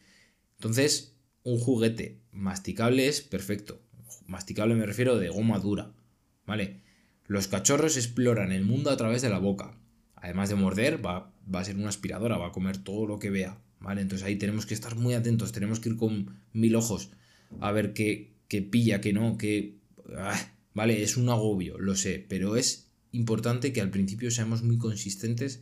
Entonces, 0.58 1.16
un 1.42 1.58
juguete 1.58 2.22
masticable 2.32 3.08
es 3.08 3.22
perfecto. 3.22 3.82
Masticable 4.28 4.76
me 4.76 4.86
refiero 4.86 5.18
de 5.18 5.30
goma 5.30 5.58
dura. 5.58 5.92
¿Vale? 6.46 6.82
Los 7.26 7.48
cachorros 7.48 7.98
exploran 7.98 8.52
el 8.52 8.64
mundo 8.64 8.92
a 8.92 8.98
través 8.98 9.24
de 9.24 9.30
la 9.30 9.40
boca 9.40 9.76
además 10.22 10.50
de 10.50 10.56
morder, 10.56 11.06
va, 11.06 11.34
va 11.54 11.60
a 11.60 11.64
ser 11.64 11.76
una 11.76 11.90
aspiradora, 11.90 12.38
va 12.38 12.48
a 12.48 12.52
comer 12.52 12.78
todo 12.78 13.08
lo 13.08 13.20
que 13.20 13.30
vea, 13.30 13.60
¿vale? 13.80 14.02
Entonces 14.02 14.26
ahí 14.28 14.36
tenemos 14.36 14.66
que 14.66 14.74
estar 14.74 14.96
muy 14.96 15.14
atentos, 15.14 15.52
tenemos 15.52 15.80
que 15.80 15.90
ir 15.90 15.98
con 15.98 16.38
mil 16.54 16.76
ojos 16.76 17.12
a 17.60 17.72
ver 17.72 17.94
qué, 17.94 18.34
qué 18.48 18.62
pilla, 18.62 19.02
qué 19.02 19.14
no, 19.14 19.38
qué... 19.38 19.78
Ah, 20.16 20.40
vale, 20.74 21.04
es 21.04 21.18
un 21.18 21.30
agobio, 21.30 21.78
lo 21.78 21.96
sé, 21.96 22.26
pero 22.28 22.56
es 22.56 22.90
importante 23.12 23.74
que 23.74 23.82
al 23.82 23.90
principio 23.90 24.32
seamos 24.32 24.64
muy 24.64 24.78
consistentes 24.78 25.62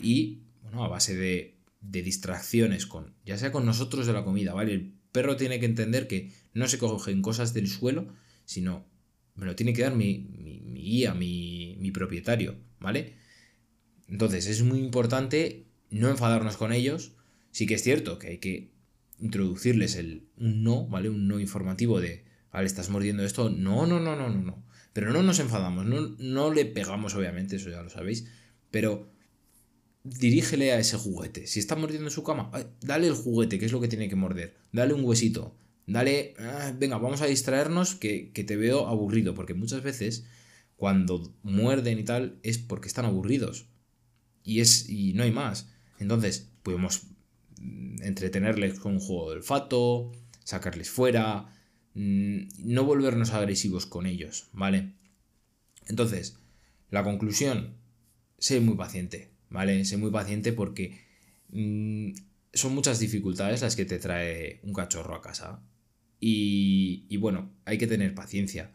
y, 0.00 0.40
bueno, 0.62 0.84
a 0.84 0.88
base 0.88 1.16
de, 1.16 1.54
de 1.80 2.02
distracciones, 2.02 2.86
con, 2.86 3.14
ya 3.24 3.38
sea 3.38 3.52
con 3.52 3.66
nosotros 3.66 4.06
de 4.06 4.12
la 4.12 4.24
comida, 4.24 4.54
¿vale? 4.54 4.74
El 4.74 4.92
perro 5.12 5.36
tiene 5.36 5.60
que 5.60 5.66
entender 5.66 6.08
que 6.08 6.32
no 6.54 6.68
se 6.68 6.78
cogen 6.78 7.22
cosas 7.22 7.54
del 7.54 7.68
suelo, 7.68 8.08
sino 8.44 8.84
me 9.34 9.46
lo 9.46 9.56
tiene 9.56 9.72
que 9.72 9.82
dar 9.82 9.94
mi, 9.94 10.18
mi, 10.18 10.60
mi 10.60 10.82
guía, 10.82 11.14
mi, 11.14 11.76
mi 11.78 11.90
propietario, 11.90 12.56
¿vale? 12.80 13.21
Entonces 14.12 14.46
es 14.46 14.62
muy 14.62 14.78
importante 14.78 15.64
no 15.90 16.10
enfadarnos 16.10 16.58
con 16.58 16.74
ellos. 16.74 17.12
Sí 17.50 17.66
que 17.66 17.74
es 17.74 17.82
cierto 17.82 18.18
que 18.18 18.28
hay 18.28 18.38
que 18.38 18.70
introducirles 19.18 19.96
el 19.96 20.28
un 20.36 20.62
no, 20.62 20.86
¿vale? 20.86 21.08
Un 21.08 21.26
no 21.28 21.40
informativo 21.40 21.98
de, 21.98 22.26
vale, 22.52 22.66
estás 22.66 22.90
mordiendo 22.90 23.24
esto. 23.24 23.48
No, 23.48 23.86
no, 23.86 24.00
no, 24.00 24.14
no, 24.14 24.28
no, 24.28 24.42
no. 24.42 24.62
Pero 24.92 25.14
no 25.14 25.22
nos 25.22 25.38
enfadamos, 25.38 25.86
no, 25.86 26.14
no 26.18 26.52
le 26.52 26.66
pegamos, 26.66 27.14
obviamente, 27.14 27.56
eso 27.56 27.70
ya 27.70 27.82
lo 27.82 27.88
sabéis. 27.88 28.26
Pero 28.70 29.10
dirígele 30.04 30.72
a 30.72 30.78
ese 30.78 30.98
juguete. 30.98 31.46
Si 31.46 31.58
está 31.58 31.74
mordiendo 31.74 32.08
en 32.08 32.12
su 32.12 32.22
cama, 32.22 32.50
dale 32.82 33.06
el 33.06 33.14
juguete, 33.14 33.58
que 33.58 33.64
es 33.64 33.72
lo 33.72 33.80
que 33.80 33.88
tiene 33.88 34.10
que 34.10 34.16
morder. 34.16 34.58
Dale 34.72 34.92
un 34.92 35.04
huesito. 35.04 35.56
Dale, 35.86 36.34
ah, 36.38 36.74
venga, 36.78 36.98
vamos 36.98 37.22
a 37.22 37.26
distraernos 37.26 37.94
que, 37.94 38.30
que 38.32 38.44
te 38.44 38.56
veo 38.56 38.88
aburrido. 38.88 39.34
Porque 39.34 39.54
muchas 39.54 39.82
veces, 39.82 40.26
cuando 40.76 41.34
muerden 41.42 41.98
y 41.98 42.04
tal, 42.04 42.38
es 42.42 42.58
porque 42.58 42.88
están 42.88 43.06
aburridos 43.06 43.71
y, 44.44 44.60
es, 44.60 44.88
y 44.88 45.12
no 45.14 45.22
hay 45.22 45.30
más. 45.30 45.70
Entonces, 45.98 46.50
podemos 46.62 47.02
entretenerles 48.02 48.78
con 48.78 48.94
un 48.94 49.00
juego 49.00 49.30
de 49.30 49.36
olfato, 49.36 50.12
sacarles 50.44 50.90
fuera, 50.90 51.46
mm, 51.94 52.48
no 52.64 52.84
volvernos 52.84 53.30
agresivos 53.30 53.86
con 53.86 54.06
ellos, 54.06 54.48
¿vale? 54.52 54.94
Entonces, 55.86 56.38
la 56.90 57.04
conclusión, 57.04 57.76
sé 58.38 58.60
muy 58.60 58.76
paciente, 58.76 59.30
¿vale? 59.50 59.84
Sé 59.84 59.96
muy 59.96 60.10
paciente 60.10 60.52
porque 60.52 60.98
mm, 61.50 62.12
son 62.52 62.74
muchas 62.74 62.98
dificultades 62.98 63.62
las 63.62 63.76
que 63.76 63.84
te 63.84 63.98
trae 63.98 64.60
un 64.62 64.72
cachorro 64.72 65.14
a 65.14 65.22
casa. 65.22 65.62
Y, 66.20 67.06
y 67.08 67.16
bueno, 67.16 67.52
hay 67.64 67.78
que 67.78 67.86
tener 67.86 68.14
paciencia 68.14 68.72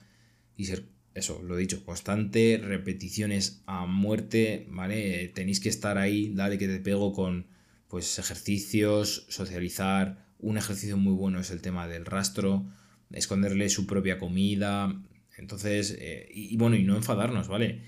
y 0.56 0.65
ser 0.65 0.89
eso, 1.17 1.41
lo 1.41 1.58
he 1.58 1.62
dicho, 1.62 1.84
constante, 1.84 2.62
repeticiones 2.63 3.63
a 3.65 3.86
muerte, 3.86 4.67
¿vale? 4.69 5.30
Tenéis 5.30 5.60
que 5.60 5.69
estar 5.69 5.97
ahí, 5.97 6.32
dale 6.34 6.58
que 6.58 6.67
te 6.67 6.80
pego 6.80 7.12
con 7.13 7.47
pues 7.88 8.19
ejercicios, 8.19 9.25
socializar. 9.30 10.25
Un 10.39 10.58
ejercicio 10.58 10.97
muy 10.97 11.13
bueno 11.13 11.39
es 11.39 11.49
el 11.49 11.62
tema 11.62 11.88
del 11.88 12.06
rastro, 12.06 12.67
esconderle 13.12 13.69
su 13.69 13.88
propia 13.88 14.19
comida. 14.19 15.01
Entonces, 15.38 15.97
eh, 15.99 16.30
y, 16.34 16.56
bueno, 16.58 16.75
y 16.75 16.84
no 16.84 16.95
enfadarnos, 16.95 17.47
¿vale? 17.47 17.82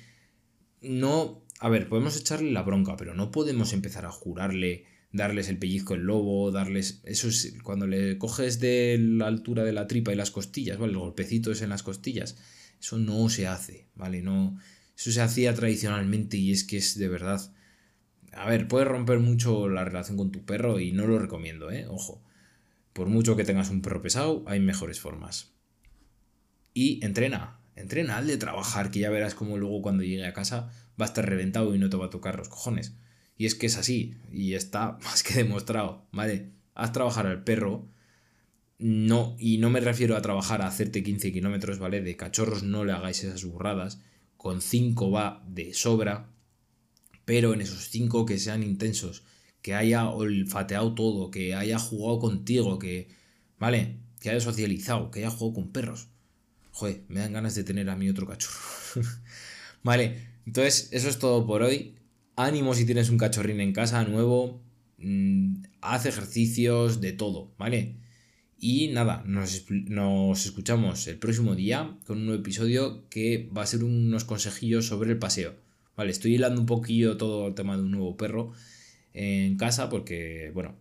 No, 0.81 1.45
a 1.59 1.69
ver, 1.69 1.87
podemos 1.87 2.17
echarle 2.17 2.51
la 2.51 2.63
bronca, 2.63 2.95
pero 2.97 3.13
no 3.13 3.31
podemos 3.31 3.73
empezar 3.73 4.05
a 4.05 4.11
jurarle, 4.11 4.85
darles 5.11 5.49
el 5.49 5.59
pellizco 5.59 5.93
el 5.93 6.01
lobo, 6.01 6.51
darles. 6.51 7.01
Eso 7.03 7.27
es 7.27 7.55
cuando 7.63 7.85
le 7.85 8.17
coges 8.17 8.59
de 8.59 8.97
la 8.99 9.27
altura 9.27 9.63
de 9.63 9.73
la 9.73 9.87
tripa 9.87 10.13
y 10.13 10.15
las 10.15 10.31
costillas, 10.31 10.79
¿vale? 10.79 10.93
El 10.93 10.99
golpecito 10.99 11.51
es 11.51 11.61
en 11.61 11.69
las 11.69 11.83
costillas 11.83 12.37
eso 12.79 12.97
no 12.97 13.29
se 13.29 13.47
hace, 13.47 13.87
¿vale? 13.95 14.21
No, 14.21 14.57
eso 14.97 15.11
se 15.11 15.21
hacía 15.21 15.53
tradicionalmente 15.53 16.37
y 16.37 16.51
es 16.51 16.63
que 16.63 16.77
es 16.77 16.97
de 16.97 17.07
verdad... 17.07 17.53
A 18.33 18.47
ver, 18.47 18.67
puede 18.67 18.85
romper 18.85 19.19
mucho 19.19 19.67
la 19.69 19.83
relación 19.83 20.15
con 20.15 20.31
tu 20.31 20.45
perro 20.45 20.79
y 20.79 20.91
no 20.91 21.07
lo 21.07 21.17
recomiendo, 21.17 21.71
¿eh? 21.71 21.87
Ojo. 21.87 22.23
Por 22.93 23.07
mucho 23.07 23.35
que 23.35 23.43
tengas 23.43 23.69
un 23.69 23.81
perro 23.81 24.01
pesado, 24.01 24.43
hay 24.47 24.59
mejores 24.59 24.99
formas. 24.99 25.53
Y 26.73 27.03
entrena, 27.03 27.59
entrena, 27.75 28.17
al 28.17 28.27
de 28.27 28.37
trabajar, 28.37 28.91
que 28.91 28.99
ya 28.99 29.09
verás 29.09 29.35
como 29.35 29.57
luego 29.57 29.81
cuando 29.81 30.03
llegue 30.03 30.25
a 30.25 30.33
casa 30.33 30.71
va 30.99 31.05
a 31.05 31.07
estar 31.07 31.27
reventado 31.27 31.73
y 31.73 31.79
no 31.79 31.89
te 31.89 31.97
va 31.97 32.07
a 32.07 32.11
tocar 32.11 32.37
los 32.37 32.49
cojones. 32.49 32.95
Y 33.37 33.45
es 33.45 33.55
que 33.55 33.67
es 33.67 33.77
así, 33.77 34.15
y 34.31 34.53
está 34.53 34.97
más 35.03 35.23
que 35.23 35.33
demostrado, 35.35 36.05
¿vale? 36.11 36.51
Haz 36.75 36.91
trabajar 36.91 37.25
al 37.25 37.43
perro, 37.43 37.89
no, 38.79 39.35
y 39.37 39.57
no 39.57 39.69
me 39.69 39.81
refiero 39.81 40.15
a 40.15 40.21
trabajar 40.21 40.61
a 40.61 40.67
hacerte 40.67 41.03
15 41.03 41.33
kilómetros, 41.33 41.79
¿vale? 41.79 42.01
De 42.01 42.15
cachorros 42.15 42.63
no 42.63 42.85
le 42.85 42.93
hagáis 42.93 43.23
esas 43.25 43.43
burradas, 43.43 43.99
con 44.37 44.61
5 44.61 45.11
va 45.11 45.43
de 45.47 45.73
sobra, 45.73 46.31
pero 47.25 47.53
en 47.53 47.59
esos 47.59 47.89
5 47.89 48.25
que 48.25 48.39
sean 48.39 48.63
intensos, 48.63 49.23
que 49.61 49.73
haya 49.75 50.09
olfateado 50.09 50.95
todo, 50.95 51.29
que 51.29 51.55
haya 51.55 51.77
jugado 51.77 52.19
contigo, 52.19 52.79
que, 52.79 53.09
¿vale? 53.59 53.97
Que 54.21 54.29
haya 54.29 54.39
socializado, 54.39 55.11
que 55.11 55.19
haya 55.19 55.29
jugado 55.29 55.55
con 55.55 55.71
perros. 55.73 56.07
Joder, 56.71 57.03
me 57.09 57.19
dan 57.19 57.33
ganas 57.33 57.55
de 57.55 57.65
tener 57.65 57.89
a 57.89 57.97
mí 57.97 58.07
otro 58.09 58.25
cachorro. 58.25 58.55
vale, 59.83 60.29
entonces 60.45 60.87
eso 60.93 61.09
es 61.09 61.19
todo 61.19 61.45
por 61.45 61.63
hoy. 61.63 61.95
Ánimo 62.37 62.73
si 62.73 62.85
tienes 62.85 63.09
un 63.09 63.17
cachorrín 63.17 63.59
en 63.59 63.73
casa 63.73 64.05
nuevo. 64.05 64.63
Mm, 64.99 65.63
haz 65.81 66.05
ejercicios 66.05 67.01
de 67.01 67.11
todo, 67.11 67.53
¿vale? 67.57 67.97
Y 68.61 68.89
nada, 68.89 69.23
nos, 69.25 69.65
nos, 69.69 70.45
escuchamos 70.45 71.07
el 71.07 71.17
próximo 71.17 71.55
día 71.55 71.95
con 72.05 72.17
un 72.17 72.25
nuevo 72.25 72.41
episodio 72.41 73.07
que 73.07 73.49
va 73.57 73.61
a 73.61 73.65
ser 73.65 73.85
unos 73.85 74.25
consejillos 74.25 74.85
sobre 74.85 75.11
el 75.11 75.17
paseo. 75.17 75.55
Vale, 75.95 76.11
estoy 76.11 76.35
hilando 76.35 76.59
un 76.59 76.67
poquillo 76.67 77.15
todo 77.15 77.47
el 77.47 77.55
tema 77.55 77.77
de 77.77 77.83
un 77.83 77.91
nuevo 77.91 78.17
perro 78.17 78.51
en 79.13 79.55
casa 79.55 79.89
porque, 79.89 80.51
bueno, 80.53 80.75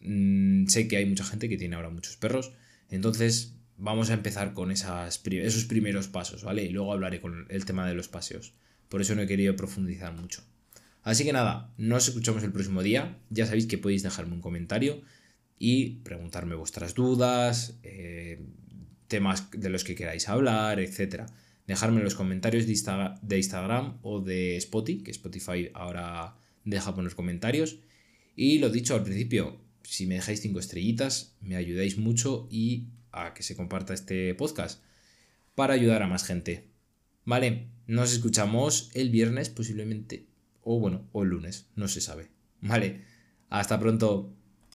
mm, 0.00 0.66
sé 0.66 0.86
que 0.86 0.98
hay 0.98 1.06
mucha 1.06 1.24
gente 1.24 1.48
que 1.48 1.56
tiene 1.56 1.76
ahora 1.76 1.88
muchos 1.88 2.18
perros. 2.18 2.52
Entonces 2.90 3.56
vamos 3.78 4.10
a 4.10 4.14
empezar 4.14 4.52
con 4.52 4.70
esas, 4.70 5.22
esos 5.24 5.64
primeros 5.64 6.08
pasos, 6.08 6.44
¿vale? 6.44 6.64
Y 6.64 6.68
luego 6.68 6.92
hablaré 6.92 7.20
con 7.22 7.46
el 7.48 7.64
tema 7.64 7.88
de 7.88 7.94
los 7.94 8.08
paseos. 8.08 8.52
Por 8.90 9.00
eso 9.00 9.14
no 9.14 9.22
he 9.22 9.26
querido 9.26 9.56
profundizar 9.56 10.12
mucho. 10.12 10.42
Así 11.02 11.24
que 11.24 11.32
nada, 11.32 11.72
nos 11.78 12.06
escuchamos 12.06 12.42
el 12.42 12.52
próximo 12.52 12.82
día. 12.82 13.18
Ya 13.30 13.46
sabéis 13.46 13.66
que 13.66 13.78
podéis 13.78 14.02
dejarme 14.02 14.34
un 14.34 14.42
comentario 14.42 15.02
y 15.58 15.96
preguntarme 16.02 16.54
vuestras 16.54 16.94
dudas, 16.94 17.78
eh, 17.82 18.40
temas 19.08 19.50
de 19.50 19.70
los 19.70 19.84
que 19.84 19.94
queráis 19.94 20.28
hablar, 20.28 20.80
etc. 20.80 21.24
Dejadme 21.66 21.98
en 21.98 22.04
los 22.04 22.14
comentarios 22.14 22.66
de, 22.66 22.74
de 23.22 23.36
Instagram 23.36 23.98
o 24.02 24.20
de 24.20 24.56
Spotify, 24.56 25.02
que 25.02 25.10
Spotify 25.10 25.70
ahora 25.74 26.36
deja 26.64 26.94
poner 26.94 27.14
comentarios. 27.14 27.78
Y 28.36 28.58
lo 28.58 28.68
dicho 28.68 28.94
al 28.94 29.04
principio, 29.04 29.60
si 29.82 30.06
me 30.06 30.16
dejáis 30.16 30.40
5 30.40 30.58
estrellitas, 30.58 31.36
me 31.40 31.56
ayudáis 31.56 31.98
mucho 31.98 32.48
y 32.50 32.88
a 33.12 33.32
que 33.34 33.42
se 33.42 33.54
comparta 33.54 33.94
este 33.94 34.34
podcast 34.34 34.82
para 35.54 35.74
ayudar 35.74 36.02
a 36.02 36.08
más 36.08 36.24
gente. 36.24 36.68
Vale, 37.24 37.68
nos 37.86 38.12
escuchamos 38.12 38.90
el 38.94 39.10
viernes 39.10 39.48
posiblemente, 39.50 40.26
o 40.62 40.80
bueno, 40.80 41.08
o 41.12 41.22
el 41.22 41.30
lunes, 41.30 41.66
no 41.76 41.88
se 41.88 42.00
sabe. 42.00 42.28
Vale, 42.60 43.02
hasta 43.50 43.78
pronto. 43.78 44.34